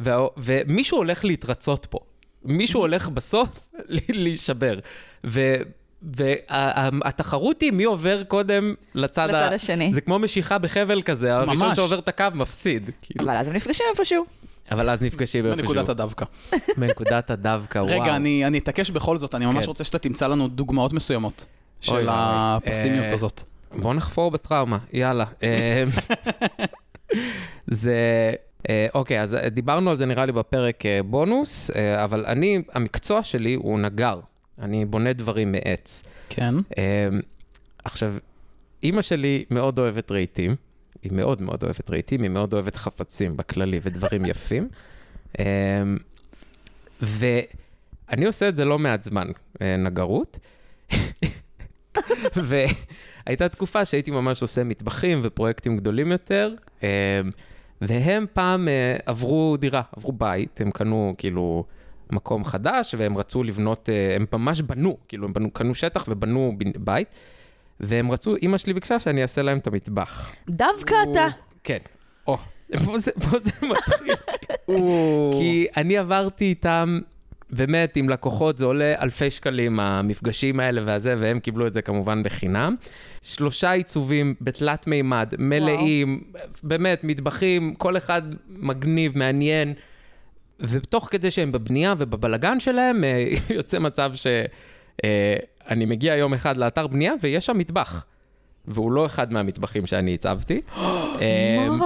וה... 0.00 0.26
ומישהו 0.36 0.98
הולך 0.98 1.24
להתרצות 1.24 1.86
פה. 1.90 1.98
מישהו 2.44 2.80
הולך 2.80 3.08
בסוף 3.08 3.48
להישבר. 4.08 4.78
ו... 5.26 5.56
והתחרות 6.02 7.60
היא 7.60 7.72
מי 7.72 7.84
עובר 7.84 8.24
קודם 8.24 8.74
לצד, 8.94 9.28
לצד 9.30 9.52
השני. 9.52 9.92
זה 9.92 10.00
כמו 10.00 10.18
משיכה 10.18 10.58
בחבל 10.58 11.02
כזה, 11.02 11.36
הראשון 11.36 11.58
ממש. 11.58 11.76
שעובר 11.76 11.98
את 11.98 12.08
הקו 12.08 12.24
מפסיד. 12.34 12.90
כאילו. 13.02 13.24
אבל 13.24 13.36
אז 13.36 13.48
הם 13.48 13.54
נפגשים 13.54 13.86
איפשהו. 13.92 14.24
אבל 14.70 14.90
אז 14.90 15.02
נפגשים 15.02 15.46
איפשהו. 15.46 15.62
בנקודת 15.62 15.88
הדווקא. 15.88 16.24
בנקודת 16.78 17.30
הדווקא, 17.30 17.78
וואו. 17.78 18.00
רגע, 18.00 18.16
אני 18.16 18.58
אתעקש 18.58 18.90
בכל 18.90 19.16
זאת, 19.16 19.34
אני 19.34 19.46
ממש 19.46 19.64
כן. 19.64 19.68
רוצה 19.68 19.84
שאתה 19.84 19.98
תמצא 19.98 20.26
לנו 20.26 20.48
דוגמאות 20.48 20.92
מסוימות 20.92 21.46
של. 21.80 22.08
הפסימיות 22.10 23.06
אה, 23.06 23.14
הזאת. 23.14 23.42
בוא 23.72 23.94
נחפור 23.94 24.30
בטראומה, 24.30 24.78
יאללה. 24.92 25.24
אה, 25.42 25.84
זה... 27.66 27.94
אה, 28.68 28.86
אוקיי, 28.94 29.22
אז 29.22 29.36
דיברנו 29.50 29.90
על 29.90 29.96
זה 29.96 30.06
נראה 30.06 30.26
לי 30.26 30.32
בפרק 30.32 30.82
בונוס, 31.04 31.70
אבל 32.04 32.24
אני, 32.26 32.62
המקצוע 32.72 33.22
שלי 33.22 33.54
הוא 33.54 33.78
נגר. 33.78 34.20
אני 34.58 34.84
בונה 34.84 35.12
דברים 35.12 35.52
מעץ. 35.52 36.02
כן. 36.28 36.54
אה, 36.78 37.08
עכשיו, 37.84 38.14
אימא 38.82 39.02
שלי 39.02 39.44
מאוד 39.50 39.78
אוהבת 39.78 40.10
רהיטים, 40.10 40.56
היא 41.02 41.12
מאוד 41.12 41.42
מאוד 41.42 41.62
אוהבת 41.62 41.90
רהיטים, 41.90 42.22
היא 42.22 42.30
מאוד 42.30 42.52
אוהבת 42.52 42.76
חפצים 42.76 43.36
בכללי 43.36 43.80
ודברים 43.82 44.24
יפים. 44.30 44.68
אה, 45.38 45.44
ואני 47.00 48.26
עושה 48.26 48.48
את 48.48 48.56
זה 48.56 48.64
לא 48.64 48.78
מעט 48.78 49.04
זמן, 49.04 49.28
אה, 49.62 49.76
נגרות. 49.76 50.38
והייתה 52.46 53.48
תקופה 53.48 53.84
שהייתי 53.84 54.10
ממש 54.10 54.42
עושה 54.42 54.64
מטבחים 54.64 55.20
ופרויקטים 55.22 55.76
גדולים 55.76 56.12
יותר, 56.12 56.54
אה, 56.82 57.20
והם 57.80 58.26
פעם 58.32 58.68
אה, 58.68 58.96
עברו 59.06 59.56
דירה, 59.56 59.82
עברו 59.96 60.12
בית, 60.12 60.60
הם 60.60 60.70
קנו 60.70 61.14
כאילו 61.18 61.64
מקום 62.10 62.44
חדש, 62.44 62.94
והם 62.98 63.18
רצו 63.18 63.42
לבנות, 63.42 63.88
אה, 63.88 64.16
הם 64.16 64.26
ממש 64.32 64.60
בנו, 64.60 64.96
כאילו 65.08 65.26
הם 65.26 65.32
בנו, 65.32 65.50
קנו 65.50 65.74
שטח 65.74 66.04
ובנו 66.08 66.52
בית, 66.78 67.08
והם 67.80 68.10
רצו, 68.10 68.36
אימא 68.36 68.58
שלי 68.58 68.72
ביקשה 68.72 69.00
שאני 69.00 69.22
אעשה 69.22 69.42
להם 69.42 69.58
את 69.58 69.66
המטבח. 69.66 70.32
דווקא 70.48 70.94
אתה. 71.10 71.28
כן. 71.64 71.78
או, 72.26 72.38
פה 72.84 72.98
זה, 72.98 73.12
פה 73.12 73.38
זה 73.38 73.50
מתחיל. 73.62 74.14
כי 75.38 75.66
אני 75.76 75.98
עברתי 75.98 76.44
איתם, 76.44 77.00
באמת, 77.50 77.96
עם 77.96 78.08
לקוחות, 78.08 78.58
זה 78.58 78.64
עולה 78.64 78.94
אלפי 79.02 79.30
שקלים, 79.30 79.80
המפגשים 79.80 80.60
האלה 80.60 80.82
והזה, 80.86 81.14
והם 81.18 81.40
קיבלו 81.40 81.66
את 81.66 81.74
זה 81.74 81.82
כמובן 81.82 82.22
בחינם. 82.22 82.76
שלושה 83.22 83.70
עיצובים 83.70 84.34
בתלת 84.40 84.86
מימד, 84.86 85.34
מלאים, 85.38 86.20
באמת, 86.62 87.04
מטבחים, 87.04 87.74
כל 87.74 87.96
אחד 87.96 88.22
מגניב, 88.48 89.18
מעניין. 89.18 89.74
ותוך 90.60 91.08
כדי 91.10 91.30
שהם 91.30 91.52
בבנייה 91.52 91.94
ובבלגן 91.98 92.60
שלהם, 92.60 93.04
אה, 93.04 93.28
יוצא 93.56 93.78
מצב 93.78 94.12
שאני 94.14 95.84
מגיע 95.84 96.16
יום 96.16 96.34
אחד 96.34 96.56
לאתר 96.56 96.86
בנייה 96.86 97.12
ויש 97.22 97.46
שם 97.46 97.58
מטבח. 97.58 98.04
והוא 98.68 98.92
לא 98.92 99.06
אחד 99.06 99.32
מהמטבחים 99.32 99.86
שאני 99.86 100.14
הצבתי. 100.14 100.60
אמ, 100.76 101.80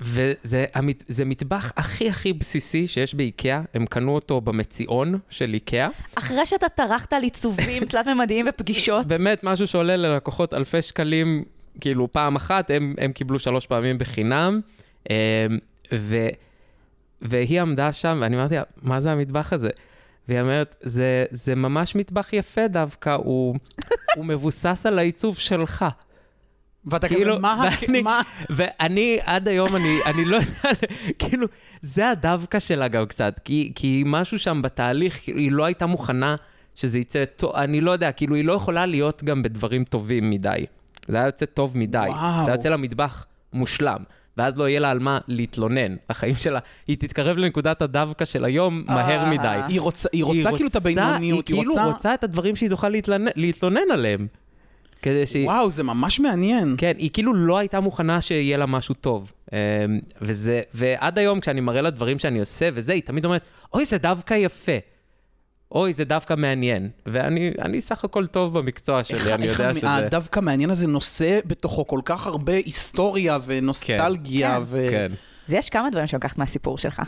וזה 0.00 0.64
זה 1.08 1.24
מטבח 1.24 1.72
הכי 1.76 2.08
הכי 2.08 2.32
בסיסי 2.32 2.88
שיש 2.88 3.14
באיקאה, 3.14 3.62
הם 3.74 3.86
קנו 3.86 4.14
אותו 4.14 4.40
במציאון 4.40 5.18
של 5.28 5.54
איקאה. 5.54 5.88
אחרי 6.14 6.46
שאתה 6.46 6.68
טרחת 6.68 7.12
על 7.12 7.22
עיצובים 7.22 7.84
תלת-ממדיים 7.84 8.46
ופגישות, 8.48 9.06
באמת 9.16 9.44
משהו 9.44 9.66
שעולה 9.66 9.96
ללקוחות 9.96 10.54
אלפי 10.54 10.82
שקלים, 10.82 11.44
כאילו 11.80 12.12
פעם 12.12 12.36
אחת, 12.36 12.70
הם, 12.70 12.94
הם 12.98 13.12
קיבלו 13.12 13.38
שלוש 13.38 13.66
פעמים 13.66 13.98
בחינם. 13.98 14.60
ו, 15.92 16.28
והיא 17.22 17.60
עמדה 17.60 17.92
שם, 17.92 18.18
ואני 18.20 18.36
אמרתי 18.36 18.54
לה, 18.54 18.62
מה 18.82 19.00
זה 19.00 19.12
המטבח 19.12 19.52
הזה? 19.52 19.70
והיא 20.28 20.40
אומרת, 20.40 20.74
זה, 20.80 21.24
זה 21.30 21.54
ממש 21.54 21.94
מטבח 21.94 22.32
יפה 22.32 22.68
דווקא, 22.68 23.10
הוא, 23.10 23.54
הוא 24.16 24.24
מבוסס 24.24 24.86
על 24.86 24.98
העיצוב 24.98 25.38
שלך. 25.38 25.84
ואתה 26.86 27.08
כאילו, 27.08 27.32
כזה, 27.32 27.40
מה, 27.42 27.64
ואני- 27.82 28.02
מה, 28.02 28.22
ואני 28.50 29.18
עד 29.24 29.48
היום, 29.48 29.76
אני, 29.76 29.98
אני 30.06 30.24
לא 30.24 30.36
יודע, 30.36 30.70
כאילו, 31.18 31.46
זה 31.82 32.10
הדווקא 32.10 32.58
שלה 32.58 32.88
גם 32.88 33.06
קצת, 33.06 33.40
כי, 33.44 33.72
כי 33.74 34.02
משהו 34.06 34.38
שם 34.38 34.62
בתהליך, 34.62 35.20
כאילו, 35.22 35.38
היא 35.38 35.52
לא 35.52 35.64
הייתה 35.64 35.86
מוכנה 35.86 36.36
שזה 36.74 36.98
יצא 36.98 37.24
טוב, 37.24 37.54
אני 37.56 37.80
לא 37.80 37.90
יודע, 37.90 38.12
כאילו, 38.12 38.34
היא 38.34 38.44
לא 38.44 38.52
יכולה 38.52 38.86
להיות 38.86 39.24
גם 39.24 39.42
בדברים 39.42 39.84
טובים 39.84 40.30
מדי. 40.30 40.66
זה 41.08 41.16
היה 41.16 41.26
יוצא 41.26 41.46
טוב 41.46 41.78
מדי. 41.78 42.06
וואו. 42.08 42.44
זה 42.44 42.50
היה 42.50 42.56
יוצא 42.58 42.68
לה 42.68 42.76
מטבח 42.76 43.26
מושלם. 43.52 44.02
ואז 44.38 44.56
לא 44.56 44.68
יהיה 44.68 44.80
לה 44.80 44.90
על 44.90 44.98
מה 44.98 45.18
להתלונן. 45.28 45.96
החיים 46.10 46.34
שלה, 46.34 46.58
היא 46.86 46.96
תתקרב 46.96 47.36
לנקודת 47.36 47.82
הדווקא 47.82 48.24
של 48.24 48.44
היום 48.44 48.84
מהר 48.86 49.20
אה. 49.20 49.30
מדי. 49.30 49.60
היא 49.68 49.80
רוצה, 49.80 50.08
היא 50.12 50.24
רוצה 50.24 50.50
כאילו 50.52 50.68
את 50.68 50.76
הבינוניות, 50.76 51.48
היא 51.48 51.56
היא 51.56 51.62
כאילו 51.62 51.72
רוצה... 51.72 51.84
רוצה 51.84 52.14
את 52.14 52.24
הדברים 52.24 52.56
שהיא 52.56 52.70
תוכל 52.70 52.88
להתלונן, 52.88 53.30
להתלונן 53.36 53.90
עליהם. 53.92 54.26
כדי 55.02 55.26
שהיא... 55.26 55.46
וואו, 55.46 55.70
זה 55.70 55.84
ממש 55.84 56.20
מעניין. 56.20 56.74
כן, 56.78 56.92
היא 56.98 57.10
כאילו 57.12 57.34
לא 57.34 57.58
הייתה 57.58 57.80
מוכנה 57.80 58.20
שיהיה 58.20 58.56
לה 58.56 58.66
משהו 58.66 58.94
טוב. 58.94 59.32
אמ, 59.52 59.58
וזה, 60.22 60.62
ועד 60.74 61.18
היום 61.18 61.40
כשאני 61.40 61.60
מראה 61.60 61.80
לה 61.80 61.90
דברים 61.90 62.18
שאני 62.18 62.40
עושה 62.40 62.68
וזה, 62.74 62.92
היא 62.92 63.02
תמיד 63.02 63.24
אומרת, 63.24 63.42
אוי, 63.74 63.84
זה 63.84 63.98
דווקא 63.98 64.34
יפה. 64.34 64.72
אוי, 65.72 65.92
זה 65.92 66.04
דווקא 66.04 66.34
מעניין. 66.34 66.88
ואני 67.06 67.50
אני 67.62 67.80
סך 67.80 68.04
הכל 68.04 68.26
טוב 68.26 68.58
במקצוע 68.58 69.04
שלי, 69.04 69.18
איך- 69.18 69.28
אני 69.28 69.48
איך 69.48 69.58
יודע 69.58 69.68
המ- 69.70 69.74
שזה... 69.78 69.94
הדווקא 69.94 70.40
מעניין 70.40 70.70
הזה 70.70 70.86
נושא 70.86 71.40
בתוכו 71.46 71.86
כל 71.86 72.00
כך 72.04 72.26
הרבה 72.26 72.52
היסטוריה 72.54 73.38
ונוסטלגיה 73.46 74.56
כן. 74.56 74.62
ו... 74.66 74.86
כן. 74.90 75.12
אז 75.48 75.52
יש 75.54 75.68
כמה 75.70 75.90
דברים 75.90 76.06
שלקחת 76.06 76.38
מהסיפור 76.38 76.78
שלך. 76.78 77.02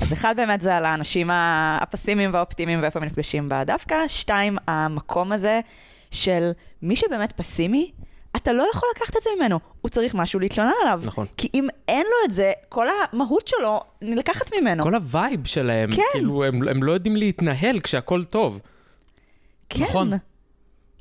אז 0.00 0.12
אחד 0.12 0.34
באמת 0.36 0.60
זה 0.60 0.76
על 0.76 0.84
האנשים 0.84 1.28
הפסימיים 1.32 2.30
והאופטימיים 2.34 2.82
ואיפה 2.82 2.98
הם 2.98 3.04
נפגשים 3.04 3.48
בדווקא, 3.50 3.96
שתיים, 4.08 4.56
המקום 4.68 5.32
הזה 5.32 5.60
של 6.10 6.50
מי 6.82 6.96
שבאמת 6.96 7.32
פסימי, 7.32 7.90
אתה 8.36 8.52
לא 8.52 8.66
יכול 8.74 8.88
לקחת 8.96 9.16
את 9.16 9.22
זה 9.22 9.30
ממנו, 9.38 9.60
הוא 9.80 9.88
צריך 9.88 10.14
משהו 10.14 10.40
להתלונן 10.40 10.72
עליו. 10.82 11.02
נכון. 11.04 11.26
כי 11.36 11.48
אם 11.54 11.68
אין 11.88 12.06
לו 12.06 12.24
את 12.24 12.30
זה, 12.30 12.52
כל 12.68 12.86
המהות 12.88 13.48
שלו 13.48 13.80
נלקחת 14.02 14.54
ממנו. 14.54 14.84
כל 14.84 14.94
ה 14.94 15.04
vibe 15.04 15.46
שלהם, 15.46 15.92
כן. 15.92 16.02
כאילו, 16.12 16.44
הם, 16.44 16.68
הם 16.68 16.82
לא 16.82 16.92
יודעים 16.92 17.16
להתנהל 17.16 17.80
כשהכול 17.80 18.24
טוב. 18.24 18.60
כן. 19.68 19.82
נכון. 19.82 20.10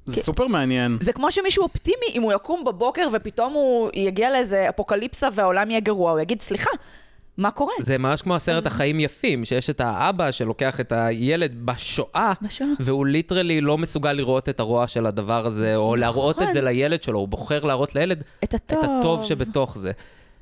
זה 0.06 0.24
סופר 0.24 0.48
מעניין. 0.48 0.98
זה 1.01 1.13
כמו 1.13 1.32
שמישהו 1.32 1.63
אופטימי, 1.63 2.06
אם 2.13 2.22
הוא 2.22 2.34
יקום 2.34 2.63
בבוקר 2.63 3.08
ופתאום 3.13 3.54
הוא 3.54 3.89
יגיע 3.94 4.32
לאיזה 4.32 4.70
אפוקליפסה 4.70 5.27
והעולם 5.34 5.70
יהיה 5.70 5.80
גרוע, 5.80 6.12
הוא 6.12 6.20
יגיד, 6.20 6.39
סליחה, 6.42 6.72
מה 7.38 7.51
קורה? 7.51 7.74
זה 7.82 7.98
ממש 7.98 8.22
כמו 8.22 8.36
הסרט 8.36 8.65
החיים 8.65 9.00
יפים, 9.00 9.46
שיש 9.46 9.70
את 9.70 9.82
האבא 9.82 10.32
שלוקח 10.32 10.80
את 10.80 10.92
הילד 10.92 11.65
בשואה, 11.65 12.34
בשואה. 12.42 12.70
והוא 12.80 13.06
literally 13.06 13.62
לא 13.62 13.77
מסוגל 13.77 14.13
לראות 14.13 14.50
את 14.50 14.60
הרוע 14.60 14.88
של 14.88 15.06
הדבר 15.06 15.46
הזה, 15.46 15.75
או 15.75 15.96
להראות 15.96 16.42
את 16.42 16.48
זה 16.54 16.62
לילד 16.62 17.04
שלו, 17.04 17.20
הוא 17.20 17.27
בוחר 17.27 17.63
להראות 17.63 17.96
לילד 17.96 18.24
את 18.44 18.54
הטוב. 18.54 18.80
את 18.84 18.89
הטוב 19.00 19.24
שבתוך 19.24 19.77
זה. 19.77 19.92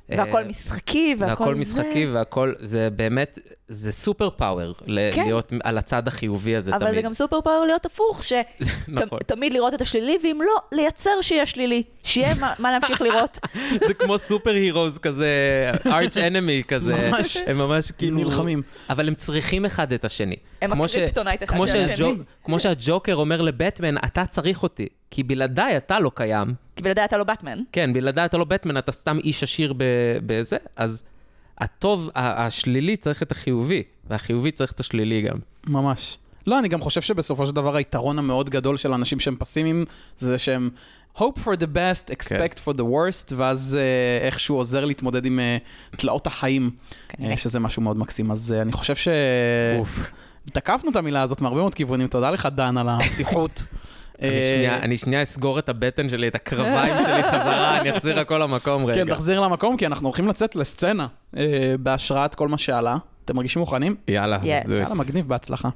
והכל 0.08 0.44
משחקי, 0.44 1.16
והכל, 1.18 1.30
והכל 1.44 1.54
זה. 1.54 1.60
משחקי, 1.60 2.06
והכל, 2.06 2.52
זה 2.60 2.88
באמת, 2.96 3.38
זה 3.68 3.92
superpower, 3.92 4.74
כן. 5.12 5.22
להיות 5.24 5.52
על 5.64 5.78
הצד 5.78 6.08
החיובי 6.08 6.56
הזה 6.56 6.70
אבל 6.76 6.80
תמיד. 6.80 6.94
זה 6.94 7.02
גם 7.02 7.14
superpower 7.14 7.64
להיות 7.66 7.86
הפוך, 7.86 8.22
נכון. 8.88 9.18
שתמיד 9.22 9.52
לראות 9.52 9.74
את 9.74 9.80
השלילי, 9.80 10.18
ואם 10.22 10.38
לא, 10.46 10.52
לייצר 10.72 11.10
שיהיה 11.22 11.46
שלילי, 11.46 11.82
שיהיה 12.02 12.34
מה, 12.34 12.52
מה 12.58 12.72
להמשיך 12.72 13.00
לראות. 13.02 13.38
זה 13.88 13.94
כמו 13.94 14.18
superheroes 14.18 14.98
כזה, 14.98 15.28
arch 15.86 16.16
enemy 16.16 16.62
כזה. 16.68 17.10
ממש. 17.10 17.36
הם 17.46 17.58
ממש 17.58 17.90
כאילו... 17.90 18.16
נלחמים. 18.18 18.62
אבל 18.90 19.08
הם 19.08 19.14
צריכים 19.14 19.64
אחד 19.64 19.92
את 19.92 20.04
השני. 20.04 20.36
הם 20.62 20.70
כמו 20.70 20.88
ש- 20.88 20.94
ה 20.94 20.98
kryptonite 20.98 21.42
אחד 21.42 21.54
כמו 21.56 21.68
של 21.68 21.78
השני. 21.78 22.14
כמו 22.44 22.60
שהג'וקר 22.60 23.14
אומר 23.14 23.42
לבטמן, 23.42 23.96
אתה 23.96 24.26
צריך 24.26 24.62
אותי, 24.62 24.88
כי 25.10 25.22
בלעדיי 25.22 25.76
אתה 25.76 26.00
לא 26.00 26.10
קיים. 26.14 26.63
כי 26.76 26.82
בלעדיי 26.82 27.04
אתה 27.04 27.16
לא 27.16 27.24
באטמן. 27.24 27.58
כן, 27.72 27.92
בלעדיי 27.92 28.24
אתה 28.24 28.38
לא 28.38 28.44
בטמן, 28.44 28.78
אתה 28.78 28.92
סתם 28.92 29.18
איש 29.24 29.42
עשיר 29.42 29.72
ב- 29.76 29.84
בזה, 30.26 30.56
אז 30.76 31.02
הטוב, 31.58 32.10
ה- 32.14 32.46
השלילי 32.46 32.96
צריך 32.96 33.22
את 33.22 33.32
החיובי, 33.32 33.82
והחיובי 34.10 34.50
צריך 34.50 34.72
את 34.72 34.80
השלילי 34.80 35.22
גם. 35.22 35.36
ממש. 35.66 36.18
לא, 36.46 36.58
אני 36.58 36.68
גם 36.68 36.80
חושב 36.80 37.00
שבסופו 37.02 37.46
של 37.46 37.54
דבר 37.54 37.76
היתרון 37.76 38.18
המאוד 38.18 38.50
גדול 38.50 38.76
של 38.76 38.92
אנשים 38.92 39.20
שהם 39.20 39.36
פסימיים, 39.38 39.84
זה 40.18 40.38
שהם 40.38 40.70
hope 41.16 41.38
for 41.44 41.56
the 41.58 41.66
best, 41.76 42.10
expect 42.12 42.58
for 42.66 42.72
the 42.76 42.82
worst, 42.82 43.32
ואז 43.36 43.78
אה, 43.80 44.26
איכשהו 44.26 44.56
עוזר 44.56 44.84
להתמודד 44.84 45.24
עם 45.26 45.38
אה, 45.40 45.56
תלאות 45.90 46.26
החיים, 46.26 46.70
כנראה. 47.08 47.30
אה, 47.30 47.36
שזה 47.36 47.60
משהו 47.60 47.82
מאוד 47.82 47.98
מקסים. 47.98 48.30
אז 48.30 48.52
אה, 48.56 48.62
אני 48.62 48.72
חושב 48.72 48.96
ש... 48.96 49.08
אוף. 49.78 49.98
תקפנו 50.52 50.90
את 50.90 50.96
המילה 50.96 51.22
הזאת 51.22 51.40
מהרבה 51.40 51.60
מאוד 51.60 51.74
כיוונים, 51.74 52.06
תודה 52.06 52.30
לך, 52.30 52.48
דן, 52.54 52.76
על 52.78 52.88
הפתיחות. 52.88 53.64
אני 54.22 54.28
אה, 54.30 54.50
שנייה- 54.54 54.78
אני 54.78 54.96
שנייה 54.96 55.22
אסגור 55.22 55.58
את 55.58 55.68
הבטן 55.68 56.08
שלי, 56.08 56.28
את 56.28 56.34
הקרביים 56.34 56.94
שלי 57.04 57.22
חזרה, 57.22 57.80
אני 57.80 57.96
אחזיר 57.96 58.18
הכל 58.20 58.38
למקום 58.38 58.84
רגע. 58.86 59.04
כן, 59.04 59.10
תחזיר 59.14 59.40
למקום, 59.40 59.76
כי 59.76 59.86
אנחנו 59.86 60.06
הולכים 60.08 60.28
לצאת 60.28 60.56
לסצנה 60.56 61.06
אה, 61.36 61.42
בהשראת 61.80 62.34
כל 62.34 62.48
מה 62.48 62.58
שעלה. 62.58 62.96
אתם 63.24 63.36
מרגישים 63.36 63.60
מוכנים? 63.60 63.96
יאללה. 64.08 64.38
יאללה, 64.42 64.94
מגניב, 64.94 65.28
בהצלחה. 65.28 65.68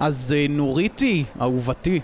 אז 0.00 0.34
אה, 0.38 0.46
נוריתי, 0.48 1.24
אהובתי, 1.40 2.00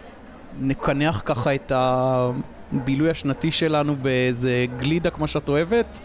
נקנח 0.61 1.23
ככה 1.25 1.55
את 1.55 1.73
הבילוי 1.75 3.11
השנתי 3.11 3.51
שלנו 3.51 3.97
באיזה 3.97 4.67
גלידה 4.77 5.11
כמו 5.11 5.27
שאת 5.29 5.49
אוהבת. 5.49 6.01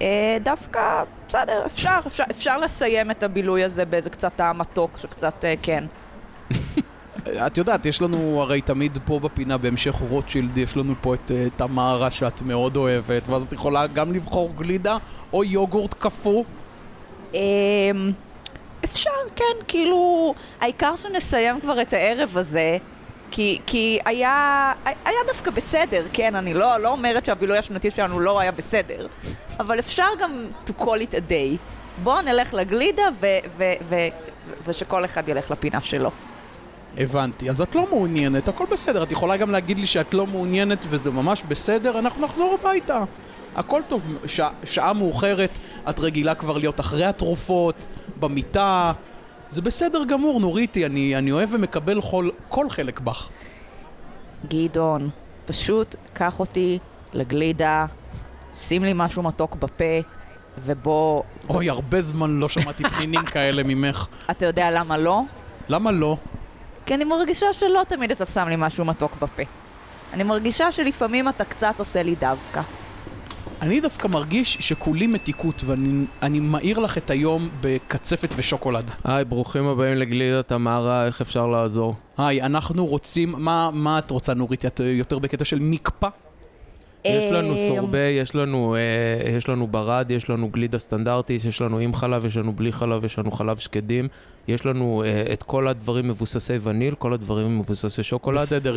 אה, 0.00 0.36
דווקא, 0.40 1.02
בסדר, 1.28 1.66
אפשר, 1.66 2.00
אפשר, 2.06 2.24
אפשר 2.30 2.58
לסיים 2.58 3.10
את 3.10 3.22
הבילוי 3.22 3.64
הזה 3.64 3.84
באיזה 3.84 4.10
קצת 4.10 4.32
טעם 4.36 4.58
מתוק, 4.58 4.98
שקצת, 4.98 5.44
אה, 5.44 5.54
כן. 5.62 5.84
את 7.46 7.58
יודעת, 7.58 7.86
יש 7.86 8.02
לנו 8.02 8.42
הרי 8.42 8.60
תמיד 8.60 8.98
פה 9.04 9.20
בפינה 9.20 9.58
בהמשך 9.58 9.94
רוטשילד, 9.94 10.58
יש 10.58 10.76
לנו 10.76 10.94
פה 11.00 11.14
את 11.14 11.30
uh, 11.30 11.58
תמרה 11.58 12.10
שאת 12.10 12.42
מאוד 12.42 12.76
אוהבת, 12.76 13.28
ואז 13.28 13.46
את 13.46 13.52
יכולה 13.52 13.86
גם 13.86 14.12
לבחור 14.12 14.52
גלידה 14.56 14.96
או 15.32 15.44
יוגורט 15.44 15.94
קפוא. 15.94 16.44
אמ, 17.34 17.38
אפשר, 18.84 19.10
כן, 19.36 19.44
כאילו, 19.68 20.34
העיקר 20.60 20.96
שנסיים 20.96 21.60
כבר 21.60 21.82
את 21.82 21.92
הערב 21.92 22.36
הזה, 22.36 22.78
כי, 23.30 23.58
כי 23.66 23.98
היה, 24.04 24.72
היה 24.84 25.18
דווקא 25.26 25.50
בסדר, 25.50 26.06
כן, 26.12 26.34
אני 26.34 26.54
לא, 26.54 26.78
לא 26.78 26.88
אומרת 26.88 27.24
שהבילוי 27.24 27.58
השנתי 27.58 27.90
שלנו 27.90 28.20
לא 28.20 28.40
היה 28.40 28.52
בסדר, 28.52 29.06
אבל 29.60 29.78
אפשר 29.78 30.06
גם 30.20 30.46
to 30.66 30.82
call 30.82 31.10
it 31.10 31.12
a 31.12 31.30
day. 31.30 31.56
בואו 32.02 32.20
נלך 32.20 32.54
לגלידה 32.54 33.02
ו, 33.20 33.26
ו, 33.56 33.72
ו, 33.88 33.96
ושכל 34.66 35.04
אחד 35.04 35.28
ילך 35.28 35.50
לפינה 35.50 35.80
שלו. 35.80 36.10
הבנתי, 36.98 37.50
אז 37.50 37.62
את 37.62 37.74
לא 37.74 37.86
מעוניינת, 37.90 38.48
הכל 38.48 38.64
בסדר, 38.70 39.02
את 39.02 39.12
יכולה 39.12 39.36
גם 39.36 39.50
להגיד 39.50 39.78
לי 39.78 39.86
שאת 39.86 40.14
לא 40.14 40.26
מעוניינת 40.26 40.78
וזה 40.88 41.10
ממש 41.10 41.42
בסדר, 41.48 41.98
אנחנו 41.98 42.26
נחזור 42.26 42.56
הביתה. 42.60 43.04
הכל 43.56 43.82
טוב, 43.88 44.18
ש... 44.26 44.40
שעה 44.64 44.92
מאוחרת, 44.92 45.58
את 45.88 46.00
רגילה 46.00 46.34
כבר 46.34 46.58
להיות 46.58 46.80
אחרי 46.80 47.04
התרופות, 47.04 47.86
במיטה. 48.20 48.92
זה 49.50 49.62
בסדר 49.62 50.04
גמור, 50.04 50.40
נוריתי, 50.40 50.86
אני, 50.86 51.16
אני 51.16 51.32
אוהב 51.32 51.48
ומקבל 51.52 52.00
כל, 52.00 52.28
כל 52.48 52.70
חלק 52.70 53.00
בך. 53.00 53.28
גדעון, 54.48 55.08
פשוט 55.46 55.96
קח 56.12 56.40
אותי 56.40 56.78
לגלידה, 57.12 57.86
שים 58.54 58.84
לי 58.84 58.92
משהו 58.94 59.22
מתוק 59.22 59.54
בפה, 59.54 60.00
ובוא... 60.58 61.22
אוי, 61.48 61.70
הרבה 61.70 62.00
זמן 62.00 62.30
לא 62.30 62.48
שמעתי 62.48 62.84
פנינים 62.84 63.24
כאלה 63.32 63.62
ממך. 63.62 64.06
אתה 64.30 64.46
יודע 64.46 64.70
למה 64.70 64.96
לא? 64.98 65.22
למה 65.68 65.90
לא? 65.90 66.16
כי 66.86 66.94
אני 66.94 67.04
מרגישה 67.04 67.52
שלא 67.52 67.82
תמיד 67.88 68.10
אתה 68.10 68.26
שם 68.26 68.48
לי 68.48 68.54
משהו 68.58 68.84
מתוק 68.84 69.12
בפה. 69.20 69.42
אני 70.12 70.22
מרגישה 70.24 70.72
שלפעמים 70.72 71.28
אתה 71.28 71.44
קצת 71.44 71.74
עושה 71.78 72.02
לי 72.02 72.14
דווקא. 72.14 72.60
אני 73.62 73.80
דווקא 73.80 74.08
מרגיש 74.08 74.54
שכולי 74.60 75.06
מתיקות, 75.06 75.62
ואני 75.66 76.40
מעיר 76.40 76.78
לך 76.78 76.98
את 76.98 77.10
היום 77.10 77.48
בקצפת 77.60 78.34
ושוקולד. 78.36 78.90
היי, 79.04 79.24
ברוכים 79.24 79.66
הבאים 79.66 79.96
לגלידה 79.96 80.42
תמרה, 80.42 81.06
איך 81.06 81.20
אפשר 81.20 81.46
לעזור? 81.46 81.94
היי, 82.18 82.42
אנחנו 82.42 82.86
רוצים, 82.86 83.34
מה, 83.38 83.70
מה 83.72 83.98
את 83.98 84.10
רוצה 84.10 84.34
נורית? 84.34 84.64
את 84.64 84.80
יותר 84.84 85.18
בקטע 85.18 85.44
של 85.44 85.58
מקפא? 85.60 86.08
יש 87.08 87.32
לנו 87.32 87.52
אה, 87.52 87.68
סורבה, 87.68 87.98
יש 87.98 88.34
לנו, 88.34 88.76
אה, 88.76 89.30
יש 89.30 89.48
לנו 89.48 89.66
ברד, 89.66 90.10
יש 90.10 90.30
לנו 90.30 90.48
גלידה 90.48 90.78
סטנדרטית, 90.78 91.44
יש 91.44 91.60
לנו 91.60 91.78
עם 91.78 91.94
חלב, 91.94 92.24
יש 92.24 92.36
לנו 92.36 92.52
בלי 92.52 92.72
חלב, 92.72 93.04
יש 93.04 93.18
לנו 93.18 93.30
חלב 93.30 93.56
שקדים, 93.56 94.08
יש 94.48 94.66
לנו 94.66 95.02
אה, 95.06 95.32
את 95.32 95.42
כל 95.42 95.68
הדברים 95.68 96.08
מבוססי 96.08 96.56
וניל, 96.62 96.94
כל 96.94 97.12
הדברים 97.12 97.58
מבוססי 97.58 98.02
שוקולד. 98.02 98.40
בסדר, 98.40 98.76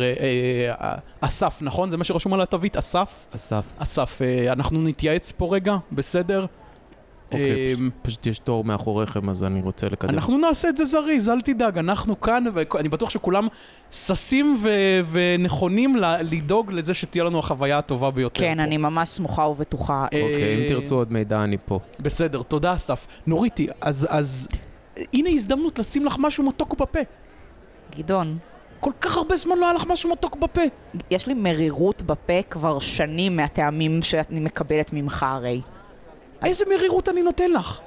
אסף, 1.20 1.58
נכון? 1.62 1.90
זה 1.90 1.96
מה 1.96 2.04
שרשום 2.04 2.34
על 2.34 2.40
התווית, 2.40 2.76
אסף? 2.76 3.26
אסף. 3.36 3.64
אסף, 3.78 4.20
אנחנו 4.48 4.82
נתייעץ 4.82 5.32
פה 5.32 5.54
רגע, 5.54 5.76
בסדר? 5.92 6.46
אוקיי, 7.32 7.74
אמ, 7.74 7.90
פשוט 8.02 8.26
יש 8.26 8.38
תור 8.38 8.64
מאחוריכם, 8.64 9.28
אז 9.30 9.44
אני 9.44 9.60
רוצה 9.60 9.86
לקדם. 9.86 10.10
אנחנו 10.10 10.38
נעשה 10.38 10.68
את 10.68 10.76
זה 10.76 10.84
זריז, 10.84 11.28
אל 11.28 11.40
תדאג, 11.40 11.78
אנחנו 11.78 12.20
כאן, 12.20 12.44
ואני 12.54 12.88
בטוח 12.88 13.10
שכולם 13.10 13.48
ששים 13.92 14.56
ו- 14.62 15.00
ונכונים 15.10 15.96
לדאוג 16.20 16.72
לזה 16.72 16.94
שתהיה 16.94 17.24
לנו 17.24 17.38
החוויה 17.38 17.78
הטובה 17.78 18.10
ביותר. 18.10 18.40
כן, 18.40 18.56
פה. 18.56 18.62
אני 18.62 18.76
ממש 18.76 19.08
סמוכה 19.08 19.42
ובטוחה. 19.42 20.04
אוקיי, 20.04 20.64
אם 20.64 20.68
תרצו 20.68 20.94
עוד 20.94 21.12
מידע, 21.12 21.44
אני 21.44 21.56
פה. 21.66 21.80
בסדר, 22.00 22.42
תודה 22.42 22.74
אסף. 22.74 23.06
נוריתי, 23.26 23.66
אז, 23.80 24.06
אז 24.10 24.48
הנה 25.12 25.30
הזדמנות 25.30 25.78
לשים 25.78 26.06
לך 26.06 26.16
משהו 26.18 26.44
מתוק 26.44 26.74
בפה. 26.80 27.00
גדעון. 27.96 28.38
כל 28.80 28.90
כך 29.00 29.16
הרבה 29.16 29.36
זמן 29.36 29.58
לא 29.58 29.64
היה 29.66 29.74
לך 29.74 29.86
משהו 29.86 30.10
מתוק 30.10 30.36
בפה. 30.36 30.60
יש 31.10 31.26
לי 31.26 31.34
מרירות 31.34 32.02
בפה 32.02 32.42
כבר 32.50 32.78
שנים 32.78 33.36
מהטעמים 33.36 34.02
שאני 34.02 34.40
מקבלת 34.40 34.92
ממך 34.92 35.22
הרי. 35.22 35.60
איזה 36.44 36.64
מרירות 36.76 37.08
אני 37.08 37.22
נותן 37.22 37.50
לך? 37.50 37.80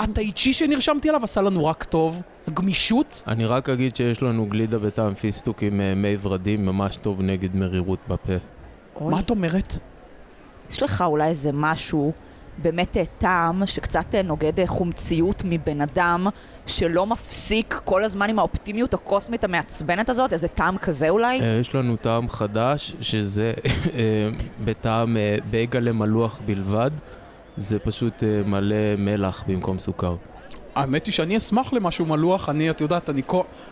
הטאיצ'י 0.00 0.52
שנרשמתי 0.52 1.08
עליו 1.08 1.24
עשה 1.24 1.42
לנו 1.42 1.66
רק 1.66 1.84
טוב, 1.84 2.22
הגמישות. 2.46 3.22
אני 3.26 3.46
רק 3.46 3.68
אגיד 3.68 3.96
שיש 3.96 4.22
לנו 4.22 4.46
גלידה 4.46 4.78
בטעם 4.78 5.14
פיסטוק 5.14 5.62
עם 5.62 5.80
אה, 5.80 5.94
מי 5.94 6.16
ורדים 6.22 6.66
ממש 6.66 6.96
טוב 6.96 7.20
נגד 7.20 7.56
מרירות 7.56 7.98
בפה. 8.08 8.32
מה 9.00 9.20
את 9.20 9.30
אומרת? 9.30 9.74
יש 10.70 10.82
לך 10.82 11.04
אולי 11.06 11.28
איזה 11.28 11.50
משהו, 11.52 12.12
באמת 12.58 12.96
אה, 12.96 13.02
טעם 13.18 13.66
שקצת 13.66 14.14
אה, 14.14 14.22
נוגד 14.22 14.66
חומציות 14.66 15.42
מבן 15.44 15.80
אדם, 15.80 16.26
שלא 16.66 17.06
מפסיק 17.06 17.80
כל 17.84 18.04
הזמן 18.04 18.30
עם 18.30 18.38
האופטימיות 18.38 18.94
הקוסמית 18.94 19.44
המעצבנת 19.44 20.08
הזאת? 20.08 20.32
איזה 20.32 20.48
טעם 20.48 20.78
כזה 20.78 21.08
אולי? 21.08 21.36
יש 21.60 21.74
לנו 21.74 21.96
טעם 21.96 22.28
חדש, 22.28 22.94
שזה 23.00 23.52
בטעם 24.64 25.16
בייגלה 25.50 25.92
מלוח 25.92 26.40
בלבד. 26.46 26.90
זה 27.60 27.78
פשוט 27.78 28.24
אה, 28.24 28.42
מלא 28.46 28.96
מלח 28.98 29.44
במקום 29.46 29.78
סוכר. 29.78 30.16
האמת 30.74 31.06
היא 31.06 31.12
שאני 31.12 31.36
אשמח 31.36 31.72
למשהו 31.72 32.06
מלוח, 32.06 32.48
אני, 32.48 32.70
את 32.70 32.80
יודעת, 32.80 33.10
אני, 33.10 33.22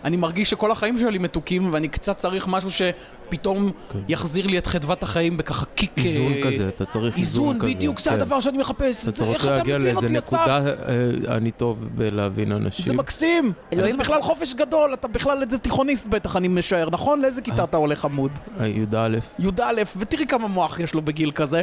אני 0.04 0.16
מרגיש 0.16 0.50
שכל 0.50 0.70
החיים 0.70 0.98
שלי 0.98 1.18
מתוקים 1.18 1.72
ואני 1.72 1.88
קצת 1.88 2.16
צריך 2.16 2.48
משהו 2.48 2.70
שפתאום 2.70 3.72
כן. 3.92 3.98
יחזיר 4.08 4.46
לי 4.46 4.58
את 4.58 4.66
חדוות 4.66 5.02
החיים 5.02 5.36
בככה 5.36 5.66
קיק... 5.74 5.98
איזון 5.98 6.32
אה, 6.32 6.42
כזה, 6.42 6.68
אתה 6.68 6.84
צריך 6.84 7.16
איזון, 7.16 7.44
איזון 7.44 7.58
כזה. 7.58 7.66
איזון, 7.66 7.76
בדיוק, 7.76 7.98
זה 7.98 8.10
כן. 8.10 8.16
הדבר 8.16 8.40
שאני 8.40 8.58
מחפש. 8.58 9.02
אתה 9.02 9.12
צריך 9.12 9.44
להגיע 9.44 9.78
לאיזה 9.78 10.06
נקודה, 10.06 10.66
אה, 10.66 11.36
אני 11.36 11.50
טוב 11.50 11.78
בלהבין 11.94 12.52
אנשים. 12.52 12.84
זה 12.84 12.92
מקסים! 12.92 13.52
זה 13.74 13.96
בכלל 13.96 14.22
חופש 14.22 14.54
גדול, 14.54 14.94
אתה 14.94 15.08
בכלל 15.08 15.42
איזה 15.42 15.58
תיכוניסט 15.58 16.06
בטח, 16.06 16.36
אני 16.36 16.48
משער, 16.48 16.90
נכון? 16.90 17.20
לאיזה 17.20 17.42
כיתה 17.42 17.64
אתה 17.64 17.76
הולך 17.76 18.04
עמוד? 18.04 18.38
י"א. 18.60 19.08
י"א, 19.38 19.82
ותראי 19.96 20.26
כמה 20.26 20.48
מוח 20.48 20.80
יש 20.80 20.94
לו 20.94 21.02
בגיל 21.02 21.30
כזה. 21.30 21.62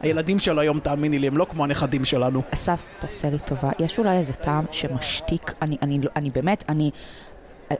הילדים 0.00 0.38
של 0.38 0.58
היום, 0.58 0.78
תאמיני 0.78 1.18
לי, 1.18 1.26
הם 1.26 1.36
לא 1.36 1.46
כמו 1.50 1.64
הנכדים 1.64 2.04
שלנו. 2.04 2.42
אסף, 2.54 2.88
תעשה 2.98 3.30
לי 3.30 3.38
טובה. 3.38 3.70
יש 3.78 3.98
אולי 3.98 4.16
איזה 4.16 4.32
טעם 4.32 4.64
שמשתיק, 4.70 5.52
אני, 5.62 5.76
אני, 5.82 5.96
אני, 5.96 6.06
אני 6.16 6.30
באמת, 6.30 6.64
אני... 6.68 6.90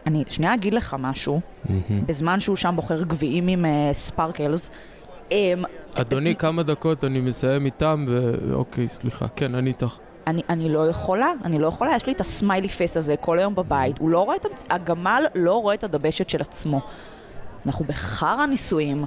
אני 0.06 0.24
שנייה 0.28 0.54
אגיד 0.54 0.74
לך 0.74 0.96
משהו, 0.98 1.40
mm-hmm. 1.40 1.70
בזמן 2.06 2.40
שהוא 2.40 2.56
שם 2.56 2.72
בוחר 2.76 3.02
גביעים 3.02 3.48
עם 3.48 3.64
uh, 3.64 3.68
ספרקלס. 3.92 4.70
Um, 5.28 5.32
אדוני, 5.94 6.36
כמה 6.36 6.62
דקות 6.62 7.04
אני 7.04 7.20
מסיים 7.20 7.66
איתם, 7.66 8.06
ואוקיי, 8.08 8.88
סליחה, 8.88 9.26
כן, 9.36 9.54
אני 9.54 9.68
איתך. 9.70 9.98
אני, 10.26 10.42
אני 10.48 10.68
לא 10.68 10.88
יכולה, 10.88 11.32
אני 11.44 11.58
לא 11.58 11.66
יכולה, 11.66 11.96
יש 11.96 12.06
לי 12.06 12.12
את 12.12 12.20
ה 12.20 12.27
smiley 12.27 12.68
face 12.68 12.96
הזה 12.96 13.16
כל 13.16 13.38
היום 13.38 13.54
בבית, 13.54 13.98
הוא 13.98 14.10
לא 14.10 14.20
רואה 14.20 14.36
את, 14.36 14.46
הגמל 14.70 15.24
לא 15.34 15.62
רואה 15.62 15.74
את 15.74 15.84
הדבשת 15.84 16.28
של 16.28 16.40
עצמו. 16.40 16.80
אנחנו 17.66 17.84
בחרא 17.84 18.46
נישואים, 18.46 19.04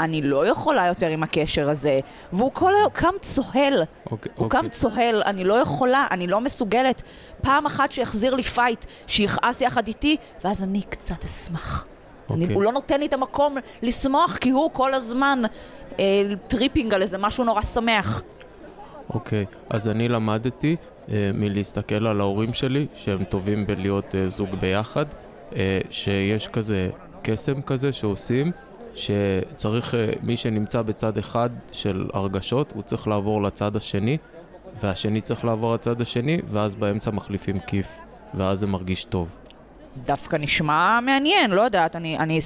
אני 0.00 0.22
לא 0.22 0.46
יכולה 0.46 0.86
יותר 0.86 1.06
עם 1.06 1.22
הקשר 1.22 1.70
הזה. 1.70 2.00
והוא 2.32 2.50
כל 2.52 2.74
היום 2.74 2.90
קם 2.92 3.14
צוהל. 3.20 3.82
Okay, 3.82 4.10
אוקיי, 4.10 4.32
הוא 4.36 4.46
okay. 4.46 4.50
קם 4.50 4.56
אוקיי. 4.58 4.70
צוהל, 4.70 5.22
אני 5.26 5.44
לא 5.44 5.54
יכולה, 5.54 6.06
אני 6.10 6.26
לא 6.26 6.40
מסוגלת. 6.40 7.02
פעם 7.42 7.66
אחת 7.66 7.92
שיחזיר 7.92 8.34
לי 8.34 8.42
fight, 8.42 8.84
שיכעס 9.06 9.60
יחד 9.60 9.88
איתי, 9.88 10.16
ואז 10.44 10.62
אני 10.62 10.82
קצת 10.82 11.24
אשמח. 11.24 11.84
Okay. 11.84 12.32
אני, 12.34 12.42
אוקיי. 12.42 12.54
הוא 12.54 12.62
לא 12.62 12.72
נותן 12.72 13.00
לי 13.00 13.06
את 13.06 13.12
המקום 13.12 13.56
לשמוח, 13.82 14.36
כי 14.36 14.50
הוא 14.50 14.70
כל 14.72 14.94
הזמן 14.94 15.42
אה, 16.00 16.22
tripping 16.48 16.94
על 16.94 17.02
איזה 17.02 17.18
משהו 17.18 17.44
נורא 17.44 17.62
שמח. 17.62 18.22
אוקיי, 19.10 19.44
okay. 19.50 19.56
אז 19.70 19.88
אני 19.88 20.08
למדתי 20.08 20.76
אה, 21.10 21.30
מלהסתכל 21.34 22.06
על 22.06 22.20
ההורים 22.20 22.54
שלי, 22.54 22.86
שהם 22.94 23.24
טובים 23.24 23.66
בלהיות 23.66 24.14
אה, 24.14 24.28
זוג 24.28 24.48
ביחד, 24.60 25.04
אה, 25.56 25.80
שיש 25.90 26.48
כזה 26.48 26.88
קסם 27.22 27.62
כזה 27.62 27.92
שעושים. 27.92 28.52
שצריך, 28.96 29.94
אה, 29.94 30.08
מי 30.22 30.36
שנמצא 30.36 30.82
בצד 30.82 31.18
אחד 31.18 31.50
של 31.72 32.06
הרגשות, 32.12 32.72
הוא 32.74 32.82
צריך 32.82 33.08
לעבור 33.08 33.42
לצד 33.42 33.76
השני, 33.76 34.16
והשני 34.80 35.20
צריך 35.20 35.44
לעבור 35.44 35.74
לצד 35.74 36.00
השני, 36.00 36.38
ואז 36.48 36.74
באמצע 36.74 37.10
מחליפים 37.10 37.58
כיף, 37.66 37.88
ואז 38.34 38.58
זה 38.58 38.66
מרגיש 38.66 39.04
טוב. 39.04 39.28
דווקא 40.04 40.36
נשמע 40.36 41.00
מעניין, 41.00 41.50
לא 41.50 41.62
יודעת, 41.62 41.96
אני, 41.96 42.18
אני, 42.18 42.40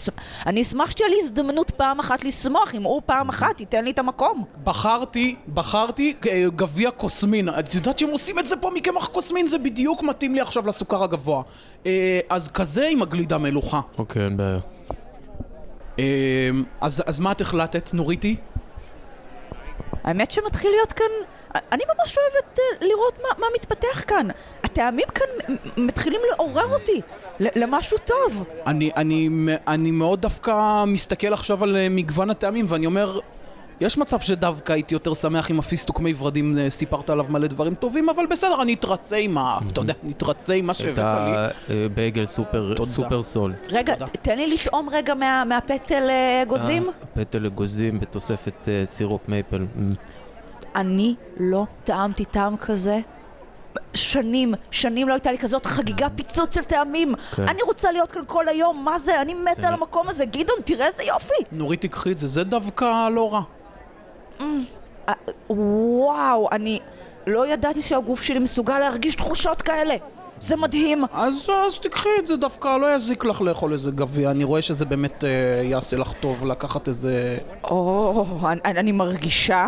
אני 0.46 0.62
אשמח 0.62 0.90
שתהיה 0.90 1.08
לי 1.08 1.16
הזדמנות 1.22 1.70
פעם 1.70 2.00
אחת 2.00 2.24
לשמוח, 2.24 2.74
אם 2.74 2.82
הוא 2.82 3.02
פעם 3.06 3.28
אחת 3.28 3.60
ייתן 3.60 3.84
לי 3.84 3.90
את 3.90 3.98
המקום. 3.98 4.44
בחרתי, 4.64 5.36
בחרתי 5.54 6.14
אה, 6.28 6.46
גביע 6.56 6.90
קוסמין. 6.90 7.48
את 7.48 7.74
יודעת 7.74 7.98
שהם 7.98 8.10
עושים 8.10 8.38
את 8.38 8.46
זה 8.46 8.56
פה 8.56 8.70
מקמח 8.74 9.06
קוסמין? 9.06 9.46
זה 9.46 9.58
בדיוק 9.58 10.02
מתאים 10.02 10.34
לי 10.34 10.40
עכשיו 10.40 10.68
לסוכר 10.68 11.02
הגבוה. 11.02 11.42
אה, 11.86 12.20
אז 12.28 12.48
כזה 12.48 12.88
עם 12.88 13.02
הגלידה 13.02 13.38
מלוכה. 13.38 13.80
אוקיי, 13.98 14.24
אין 14.24 14.36
בעיה. 14.36 14.58
אמ, 15.98 16.04
אז, 16.80 17.02
אז 17.06 17.20
מה 17.20 17.32
את 17.32 17.40
החלטת, 17.40 17.90
נוריתי? 17.94 18.36
האמת 20.04 20.30
שמתחיל 20.30 20.70
להיות 20.70 20.92
כאן... 20.92 21.06
אני 21.72 21.82
ממש 21.98 22.16
אוהבת 22.18 22.58
uh, 22.58 22.84
לראות 22.84 23.18
מה, 23.22 23.28
מה 23.38 23.46
מתפתח 23.54 24.04
כאן. 24.06 24.28
הטעמים 24.64 25.06
כאן 25.14 25.56
מתחילים 25.76 26.20
לעורר 26.30 26.72
אותי 26.72 27.00
למשהו 27.40 27.98
טוב. 27.98 28.44
אני, 28.66 28.90
אני, 28.96 29.28
אני 29.66 29.90
מאוד 29.90 30.20
דווקא 30.20 30.84
מסתכל 30.86 31.32
עכשיו 31.32 31.64
על 31.64 31.76
uh, 31.76 31.78
מגוון 31.90 32.30
הטעמים, 32.30 32.66
ואני 32.68 32.86
אומר, 32.86 33.20
יש 33.80 33.98
מצב 33.98 34.20
שדווקא 34.20 34.72
הייתי 34.72 34.94
יותר 34.94 35.14
שמח 35.14 35.50
אם 35.50 35.58
הפיסטוק 35.58 36.00
מי 36.00 36.14
ורדים 36.18 36.58
אה, 36.58 36.70
סיפרת 36.70 37.10
עליו 37.10 37.26
מלא 37.28 37.46
דברים 37.46 37.74
טובים, 37.74 38.08
אבל 38.08 38.26
בסדר, 38.26 38.62
אני 38.62 38.74
אתרצה 38.74 39.16
עם 39.16 39.38
ה... 39.38 39.58
אתה 39.72 39.80
יודע, 39.80 39.94
אני 40.04 40.12
אתרצה 40.12 40.54
עם 40.54 40.66
מה 40.66 40.72
את 40.72 40.76
שהבאת 40.76 41.14
לי. 41.14 41.32
הבייגל 41.86 42.26
סופר 42.26 42.72
תודה. 42.76 42.90
super 42.90 43.22
salt. 43.22 43.68
רגע, 43.72 43.94
תן 44.22 44.36
לי 44.38 44.54
לטעום 44.54 44.88
רגע 44.92 45.14
מה- 45.14 45.44
מהפטל 45.44 46.06
אה, 46.10 46.42
אגוזים. 46.42 46.90
פטל 47.14 47.46
אגוזים 47.46 48.00
בתוספת 48.00 48.68
אה, 48.68 48.82
סירופ 48.86 49.20
מייפל. 49.28 49.66
אני 50.76 51.14
לא 51.40 51.64
טעמתי 51.84 52.24
טעם 52.24 52.56
כזה. 52.56 53.00
שנים, 53.94 54.54
שנים 54.70 55.08
לא 55.08 55.14
הייתה 55.14 55.32
לי 55.32 55.38
כזאת 55.38 55.66
חגיגה 55.66 56.08
פיצוץ 56.08 56.54
של 56.54 56.64
טעמים. 56.64 57.14
כן. 57.36 57.48
אני 57.48 57.62
רוצה 57.62 57.92
להיות 57.92 58.12
כאן 58.12 58.22
כל 58.26 58.48
היום, 58.48 58.84
מה 58.84 58.98
זה? 58.98 59.20
אני 59.22 59.34
מתה 59.34 59.68
על 59.68 59.74
לא- 59.74 59.78
המקום 59.78 60.08
הזה. 60.08 60.24
גדעון, 60.24 60.58
תראה 60.64 60.86
איזה 60.86 61.02
יופי. 61.02 61.34
נורית 61.52 61.80
תיקחי 61.80 62.12
את 62.12 62.18
זה, 62.18 62.26
זה 62.26 62.44
דווקא 62.44 63.08
לא 63.14 63.32
רע. 63.32 63.40
אה, 65.08 65.14
וואו, 65.50 66.48
אני 66.52 66.80
לא 67.26 67.46
ידעתי 67.46 67.82
שהגוף 67.82 68.22
שלי 68.22 68.38
מסוגל 68.38 68.78
להרגיש 68.78 69.14
תחושות 69.14 69.62
כאלה. 69.62 69.94
זה 70.40 70.56
מדהים. 70.56 71.04
אז, 71.12 71.48
אז 71.66 71.78
תיקחי 71.78 72.08
את 72.18 72.26
זה, 72.26 72.36
דווקא 72.36 72.76
לא 72.76 72.94
יזיק 72.94 73.24
לך 73.24 73.40
לאכול 73.40 73.72
איזה 73.72 73.90
גביע. 73.90 74.30
אני 74.30 74.44
רואה 74.44 74.62
שזה 74.62 74.84
באמת 74.84 75.24
אה, 75.24 75.30
יעשה 75.64 75.96
לך 75.96 76.12
טוב 76.20 76.46
לקחת 76.46 76.88
איזה... 76.88 77.38
או, 77.64 78.24
אני, 78.44 78.60
אני 78.64 78.92
מרגישה, 78.92 79.66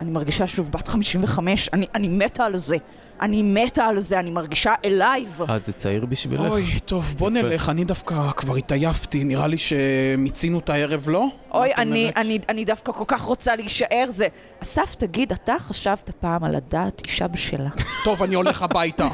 אני 0.00 0.10
מרגישה 0.10 0.46
שוב 0.46 0.70
בת 0.70 0.88
55, 0.88 1.68
אני, 1.72 1.86
אני 1.94 2.08
מתה 2.08 2.44
על 2.44 2.56
זה. 2.56 2.76
אני 3.22 3.42
מתה 3.42 3.84
על 3.84 4.00
זה, 4.00 4.18
אני 4.18 4.30
מרגישה 4.30 4.74
alive. 4.84 5.40
אה, 5.48 5.58
זה 5.58 5.72
צעיר 5.72 6.06
בשבילך? 6.06 6.50
אוי, 6.50 6.64
טוב, 6.84 7.14
בוא 7.18 7.30
יפה. 7.30 7.42
נלך, 7.42 7.68
אני 7.68 7.84
דווקא 7.84 8.30
כבר 8.36 8.56
התעייפתי, 8.56 9.24
נראה 9.24 9.46
לי 9.46 9.56
שמיצינו 9.58 10.58
את 10.58 10.70
הערב, 10.70 11.08
לא? 11.08 11.26
אוי, 11.54 11.74
אני? 11.74 12.10
אני, 12.16 12.38
אני 12.48 12.64
דווקא 12.64 12.92
כל 12.92 13.04
כך 13.06 13.22
רוצה 13.22 13.56
להישאר 13.56 14.04
זה. 14.08 14.26
אסף, 14.62 14.94
תגיד, 14.94 15.32
אתה 15.32 15.54
חשבת 15.58 16.10
פעם 16.20 16.44
על 16.44 16.54
לדעת 16.54 17.02
אישה 17.06 17.28
בשלה? 17.28 17.68
טוב, 18.04 18.22
אני 18.22 18.34
הולך 18.34 18.62
הביתה. 18.62 19.08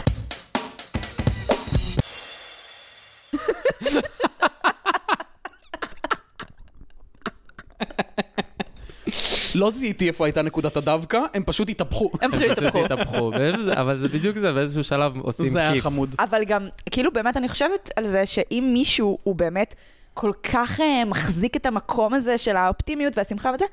לא 9.58 9.70
זיהיתי 9.70 10.08
איפה 10.08 10.26
הייתה 10.26 10.42
נקודת 10.42 10.76
הדווקא, 10.76 11.20
הם 11.34 11.42
פשוט 11.46 11.70
התהפכו. 11.70 12.10
הם 12.20 12.32
פשוט 12.32 12.58
התהפכו. 12.84 13.30
אבל 13.72 13.98
זה 13.98 14.08
בדיוק 14.08 14.38
זה, 14.38 14.52
באיזשהו 14.52 14.84
שלב 14.84 15.12
עושים 15.16 15.48
זה 15.48 15.58
היה 15.58 15.72
כיף. 15.72 15.82
חמוד. 15.82 16.14
אבל 16.18 16.44
גם, 16.44 16.68
כאילו 16.90 17.12
באמת 17.12 17.36
אני 17.36 17.48
חושבת 17.48 17.90
על 17.96 18.06
זה 18.06 18.26
שאם 18.26 18.70
מישהו 18.72 19.18
הוא 19.22 19.34
באמת 19.34 19.74
כל 20.14 20.32
כך 20.42 20.80
אה, 20.80 21.04
מחזיק 21.04 21.56
את 21.56 21.66
המקום 21.66 22.14
הזה 22.14 22.38
של 22.38 22.56
האופטימיות 22.56 23.18
והשמחה 23.18 23.50
וזה, 23.54 23.64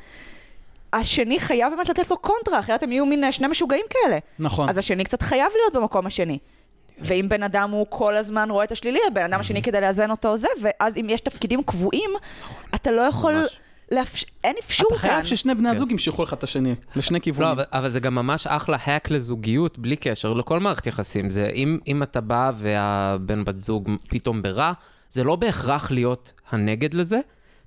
השני 0.94 1.40
חייב 1.40 1.74
באמת 1.76 1.90
לתת 1.90 2.10
לו 2.12 2.18
קונטרה, 2.18 2.60
אחרת 2.60 2.84
הם 2.84 2.92
יהיו 2.92 3.06
מין 3.06 3.24
אה, 3.24 3.32
שני 3.32 3.48
משוגעים 3.48 3.86
כאלה. 3.90 4.18
נכון. 4.40 4.70
אז 4.70 4.78
השני 4.78 5.04
קצת 5.04 5.22
חייב 5.22 5.52
להיות 5.56 5.74
במקום 5.76 6.06
השני. 6.06 6.38
ואם 7.00 7.26
בן 7.30 7.44
אדם 7.44 7.72
הוא 7.72 7.86
כל 7.90 8.16
הזמן 8.16 8.52
רואה 8.52 8.64
את 8.64 8.72
השלילי, 8.72 9.00
הבן 9.08 9.24
אדם 9.24 9.40
השני 9.40 9.62
כדי 9.62 9.82
לאזן 9.82 10.12
אותו 10.12 10.38
זה, 10.38 10.48
ואז 10.62 10.98
אם 10.98 11.08
יש 11.10 11.22
תפקידים 11.22 11.64
קבועים, 11.64 12.10
אתה 12.76 12.92
לא 12.92 13.02
יכול... 13.02 13.34
ממש. 13.34 13.60
לאפש... 13.92 14.26
אין 14.44 14.56
אפשור 14.60 14.88
אתה 14.92 15.00
כאן. 15.00 15.10
חייב 15.10 15.26
ששני 15.26 15.56
בני 15.56 15.70
הזוג 15.70 15.92
ימשכו 15.92 16.24
לך 16.24 16.34
את 16.34 16.44
השני, 16.44 16.76
לשני 16.96 17.18
לא, 17.18 17.24
כיוונים. 17.24 17.52
אבל, 17.52 17.64
אבל 17.72 17.90
זה 17.90 18.00
גם 18.00 18.16
ממש 18.16 18.48
אחלה 18.48 18.78
האק 18.84 19.10
לזוגיות, 19.10 19.80
בלי 19.80 19.96
קשר 19.96 20.34
לכל 20.34 20.60
מערכת 20.60 20.88
יחסים. 20.88 21.30
זה 21.30 21.50
אם, 21.56 21.80
אם 21.88 22.04
אתה 22.04 22.22
בא 22.22 22.52
והבן 22.56 23.46
בת 23.46 23.60
זוג 23.60 23.90
פתאום 24.10 24.42
ברע, 24.42 24.72
זה 25.10 25.24
לא 25.24 25.36
בהכרח 25.36 25.92
להיות 25.92 26.34
הנגד 26.50 26.94
לזה, 26.94 27.20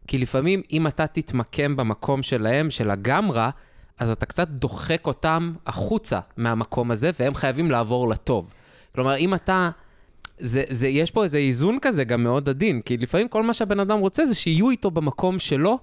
כי 0.07 0.18
לפעמים 0.18 0.62
אם 0.72 0.87
אתה 0.87 1.07
תתמקם 1.07 1.76
במקום 1.76 2.22
שלהם, 2.22 2.70
של 2.70 2.90
הגם 2.90 3.31
רע, 3.31 3.50
אז 3.98 4.11
אתה 4.11 4.26
קצת 4.26 4.48
דוחק 4.48 5.07
אותם 5.07 5.52
החוצה 5.66 6.20
מהמקום 6.37 6.90
הזה, 6.90 7.11
והם 7.20 7.35
חייבים 7.35 7.70
לעבור 7.70 8.09
לטוב. 8.09 8.50
כלומר, 8.94 9.16
אם 9.16 9.35
אתה... 9.35 9.70
זה, 10.38 10.62
זה, 10.68 10.88
יש 10.88 11.11
פה 11.11 11.24
איזה 11.24 11.38
איזון 11.38 11.78
כזה 11.83 12.04
גם 12.04 12.22
מאוד 12.22 12.48
עדין, 12.48 12.81
כי 12.81 12.96
לפעמים 12.96 13.28
כל 13.28 13.42
מה 13.42 13.54
שהבן 13.54 13.81
אדם 13.81 13.98
רוצה 13.98 14.24
זה 14.24 14.35
שיהיו 14.35 14.70
איתו 14.70 14.90
במקום 14.90 15.38
שלו, 15.38 15.78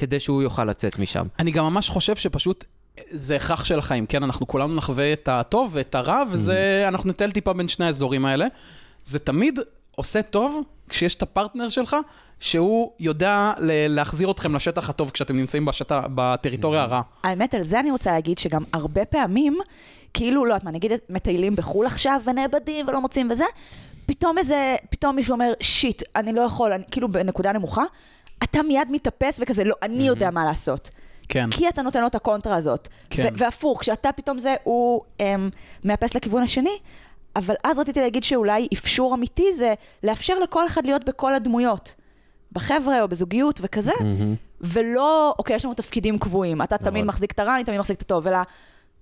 כדי 0.00 0.20
שהוא 0.20 0.42
יוכל 0.42 0.64
לצאת 0.64 0.98
משם. 0.98 1.26
אני 1.38 1.50
גם 1.50 1.64
ממש 1.64 1.88
חושב 1.88 2.16
שפשוט 2.16 2.64
זה 3.10 3.36
הכרח 3.36 3.64
של 3.64 3.78
החיים, 3.78 4.06
כן? 4.06 4.22
אנחנו 4.22 4.46
כולנו 4.46 4.74
נחווה 4.74 5.12
את 5.12 5.28
הטוב 5.28 5.70
ואת 5.72 5.94
הרע, 5.94 6.22
וזה, 6.30 6.84
אנחנו 6.88 7.10
נטייל 7.10 7.30
טיפה 7.30 7.52
בין 7.52 7.68
שני 7.68 7.86
האזורים 7.86 8.26
האלה. 8.26 8.46
זה 9.04 9.18
תמיד 9.18 9.58
עושה 9.96 10.22
טוב 10.22 10.60
כשיש 10.88 11.14
את 11.14 11.22
הפרטנר 11.22 11.68
שלך, 11.68 11.96
שהוא 12.40 12.92
יודע 13.00 13.52
להחזיר 13.60 14.30
אתכם 14.30 14.56
לשטח 14.56 14.90
הטוב 14.90 15.10
כשאתם 15.10 15.36
נמצאים 15.36 15.64
בשט... 15.64 15.92
בטריטוריה 15.92 16.82
הרעה. 16.82 17.02
האמת, 17.24 17.54
על 17.54 17.62
זה 17.62 17.80
אני 17.80 17.90
רוצה 17.90 18.12
להגיד 18.12 18.38
שגם 18.38 18.64
הרבה 18.72 19.04
פעמים, 19.04 19.58
כאילו, 20.14 20.44
לא 20.44 20.54
יודעת 20.54 20.64
מה, 20.64 20.70
נגיד 20.70 20.92
מטיילים 21.08 21.56
בחו"ל 21.56 21.86
עכשיו 21.86 22.20
ונאבדים 22.24 22.88
ולא 22.88 23.00
מוצאים 23.00 23.30
וזה, 23.30 23.44
פתאום 24.06 24.38
איזה, 24.38 24.76
פתאום 24.90 25.16
מישהו 25.16 25.32
אומר, 25.32 25.52
shit, 25.60 26.02
אני 26.16 26.32
לא 26.32 26.40
יכול, 26.40 26.72
אני, 26.72 26.84
כאילו 26.90 27.08
בנקודה 27.08 27.52
נמוכה, 27.52 27.84
אתה 28.42 28.62
מיד 28.62 28.88
מתאפס 28.90 29.40
וכזה, 29.42 29.64
לא, 29.64 29.74
אני 29.82 30.04
יודע 30.04 30.30
מה 30.30 30.44
לעשות. 30.44 30.90
כן. 31.28 31.50
כי 31.50 31.68
אתה 31.68 31.82
נותן 31.82 32.00
לו 32.00 32.06
את 32.06 32.14
הקונטרה 32.14 32.56
הזאת. 32.56 32.88
כן. 33.10 33.34
והפוך, 33.36 33.80
כשאתה 33.80 34.12
פתאום 34.12 34.38
זה, 34.38 34.54
הוא 34.64 35.02
אמ, 35.20 35.50
מאפס 35.84 36.14
לכיוון 36.14 36.42
השני, 36.42 36.78
אבל 37.36 37.54
אז 37.64 37.78
רציתי 37.78 38.00
להגיד 38.00 38.22
שאולי 38.22 38.68
אפשור 38.74 39.14
אמיתי 39.14 39.52
זה 39.52 39.74
לאפשר 40.02 40.38
לכל 40.38 40.66
אחד 40.66 40.86
להיות 40.86 41.04
בכל 41.04 41.34
הדמויות. 41.34 41.94
בחבר'ה 42.52 43.02
או 43.02 43.08
בזוגיות 43.08 43.60
וכזה, 43.62 43.92
ולא, 44.60 45.34
אוקיי, 45.38 45.56
יש 45.56 45.64
לנו 45.64 45.74
תפקידים 45.74 46.18
קבועים, 46.18 46.62
אתה 46.62 46.78
תמיד 46.78 46.88
נכון. 46.88 47.06
מחזיק 47.06 47.32
את 47.32 47.38
הרע, 47.38 47.56
אני 47.56 47.64
תמיד 47.64 47.78
מחזיק 47.78 47.96
את 47.96 48.02
הטוב, 48.02 48.26
אלא 48.26 48.38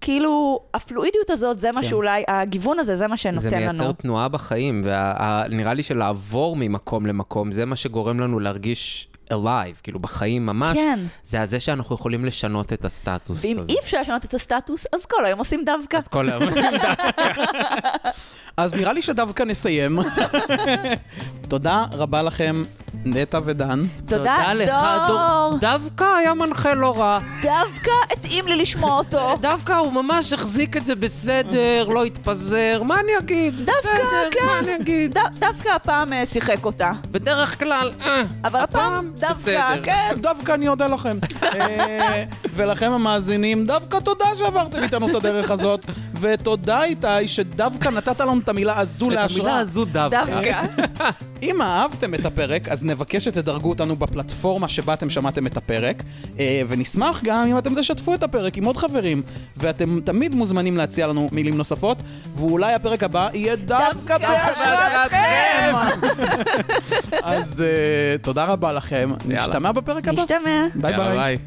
כאילו, 0.01 0.61
הפלואידיות 0.75 1.31
הזאת, 1.31 1.59
זה 1.59 1.71
מה 1.75 1.83
כן. 1.83 1.89
שאולי, 1.89 2.25
הגיוון 2.29 2.79
הזה, 2.79 2.95
זה 2.95 3.07
מה 3.07 3.17
זה 3.17 3.23
שנותן 3.23 3.57
מייצר 3.59 3.85
לנו. 3.85 3.93
תנועה 3.93 4.29
בחיים, 4.29 4.85
ונראה 4.85 5.75
לי 5.75 5.83
שלעבור 5.83 6.57
ממקום 6.57 7.07
למקום, 7.07 7.53
זה 7.53 7.65
מה 7.65 7.77
שגורם 7.77 8.21
לנו 8.21 8.41
להרגיש 8.41 9.08
alive, 9.33 9.83
כאילו 9.83 9.99
בחיים 9.99 10.47
ממש. 10.47 10.77
כן. 10.77 11.01
זה 11.25 11.41
הזה 11.43 11.61
שאנחנו 11.61 11.95
יכולים 11.95 12.25
לשנות 12.25 12.73
את 12.73 12.85
הסטטוס 12.85 13.45
ואם 13.45 13.57
הזה. 13.59 13.73
אי 13.73 13.79
אפשר 13.83 14.01
לשנות 14.01 14.25
את 14.25 14.35
הסטטוס, 14.35 14.87
אז 14.95 15.07
כל 15.07 15.25
היום 15.25 15.39
עושים 15.39 15.65
דווקא. 15.65 15.97
אז 15.97 16.09
כל 16.09 16.29
היום. 16.31 16.43
אז 18.57 18.75
נראה 18.75 18.93
לי 18.93 19.03
שדווקא 19.03 19.43
נסיים. 19.43 19.99
תודה 21.49 21.85
רבה 21.93 22.23
לכם, 22.23 22.63
נטע 23.05 23.41
ודן. 23.45 23.81
תודה, 24.07 24.53
לך, 24.55 24.75
דור. 25.09 25.59
דווקא 25.61 26.05
היה 26.17 26.35
מנחה 26.35 26.75
לא 26.75 26.95
רע. 26.99 27.19
דווקא 27.43 27.91
התאים 28.13 28.47
לי 28.47 28.57
לשמוע 28.57 28.99
אותו. 28.99 29.35
דווקא 29.41 29.73
הוא 29.73 29.93
ממש 29.93 30.33
החזיק 30.33 30.77
את 30.77 30.87
זה 30.87 30.95
בסדר, 30.95 31.89
לא 31.89 32.05
התפזר, 32.05 32.83
מה 32.85 33.01
אני 33.01 33.13
אגיד? 33.19 33.55
דווקא, 33.57 33.79
בסדר, 33.81 34.01
מה 34.25 34.31
כן. 34.31 34.65
אני 34.65 34.77
אגיד? 34.77 35.19
ד- 35.19 35.39
דווקא 35.41 35.69
הפעם 35.69 36.13
אה, 36.13 36.27
שיחק 36.27 36.65
אותה. 36.65 36.91
בדרך 37.11 37.59
כלל, 37.59 37.93
אה, 38.07 38.23
אבל 38.45 38.61
הפעם 38.61 39.11
דווקא. 39.21 39.77
כן. 39.83 40.15
דווקא 40.21 40.53
אני 40.55 40.69
אודה 40.69 40.87
לכם. 40.87 41.19
אה, 41.43 42.25
ולכם 42.55 42.93
המאזינים, 42.93 43.67
דווקא 43.67 43.99
תודה 43.99 44.27
שעברתם 44.39 44.83
איתנו 44.83 45.11
את 45.11 45.15
הדרך 45.15 45.51
הזאת, 45.51 45.87
ותודה 46.21 46.85
איתי 46.85 47.29
שדווקא 47.29 47.89
נתת 47.89 48.21
לנו 48.21 48.39
את 48.39 48.49
המילה 48.49 48.79
הזו 48.79 48.97
את 48.97 49.11
המילה 49.11 49.23
להשראה. 49.23 49.59
הזו 49.59 49.85
דווקא. 49.85 50.63
אם 51.43 51.63
אהבתם 51.63 52.15
את 52.15 52.27
הפרק, 52.27 52.69
אז 52.69 52.85
נבקש 52.85 53.25
שתדרגו 53.25 53.69
אותנו 53.69 53.97
בפלטפורמה 53.97 54.69
שבה 54.69 54.95
אתם 54.95 55.11
שמעתם 55.11 55.47
את 55.47 55.57
הפרק, 55.57 56.03
אה, 56.39 56.63
ונשמח 56.69 57.21
גם 57.25 57.47
אם 57.47 57.59
אתם 57.59 57.81
תשתפו 57.81 58.15
את 58.15 58.23
הפרק 58.23 58.57
עם 58.57 58.65
עוד 58.65 58.77
חברים, 58.77 59.23
ואתם 59.57 60.01
תמיד 60.01 60.35
מוזמנים 60.35 60.77
להציע 60.77 61.07
לנו 61.07 61.29
מילים 61.33 61.57
נוספות, 61.57 62.03
ואולי 62.37 62.73
הפרק 62.73 63.03
הבא 63.03 63.29
יהיה 63.35 63.57
דווקא 63.57 63.99
דווקא 63.99 64.19
בהשראתכם! 64.19 65.75
אז 67.23 67.63
אה, 67.63 68.19
תודה 68.23 68.45
רבה 68.45 68.73
לכם, 68.73 69.08
נשתמע 69.29 69.73
בפרק 69.73 70.09
הבא. 70.09 70.21
נשתמע. 70.23 70.63
ביי. 70.75 70.97
ביי. 70.97 71.39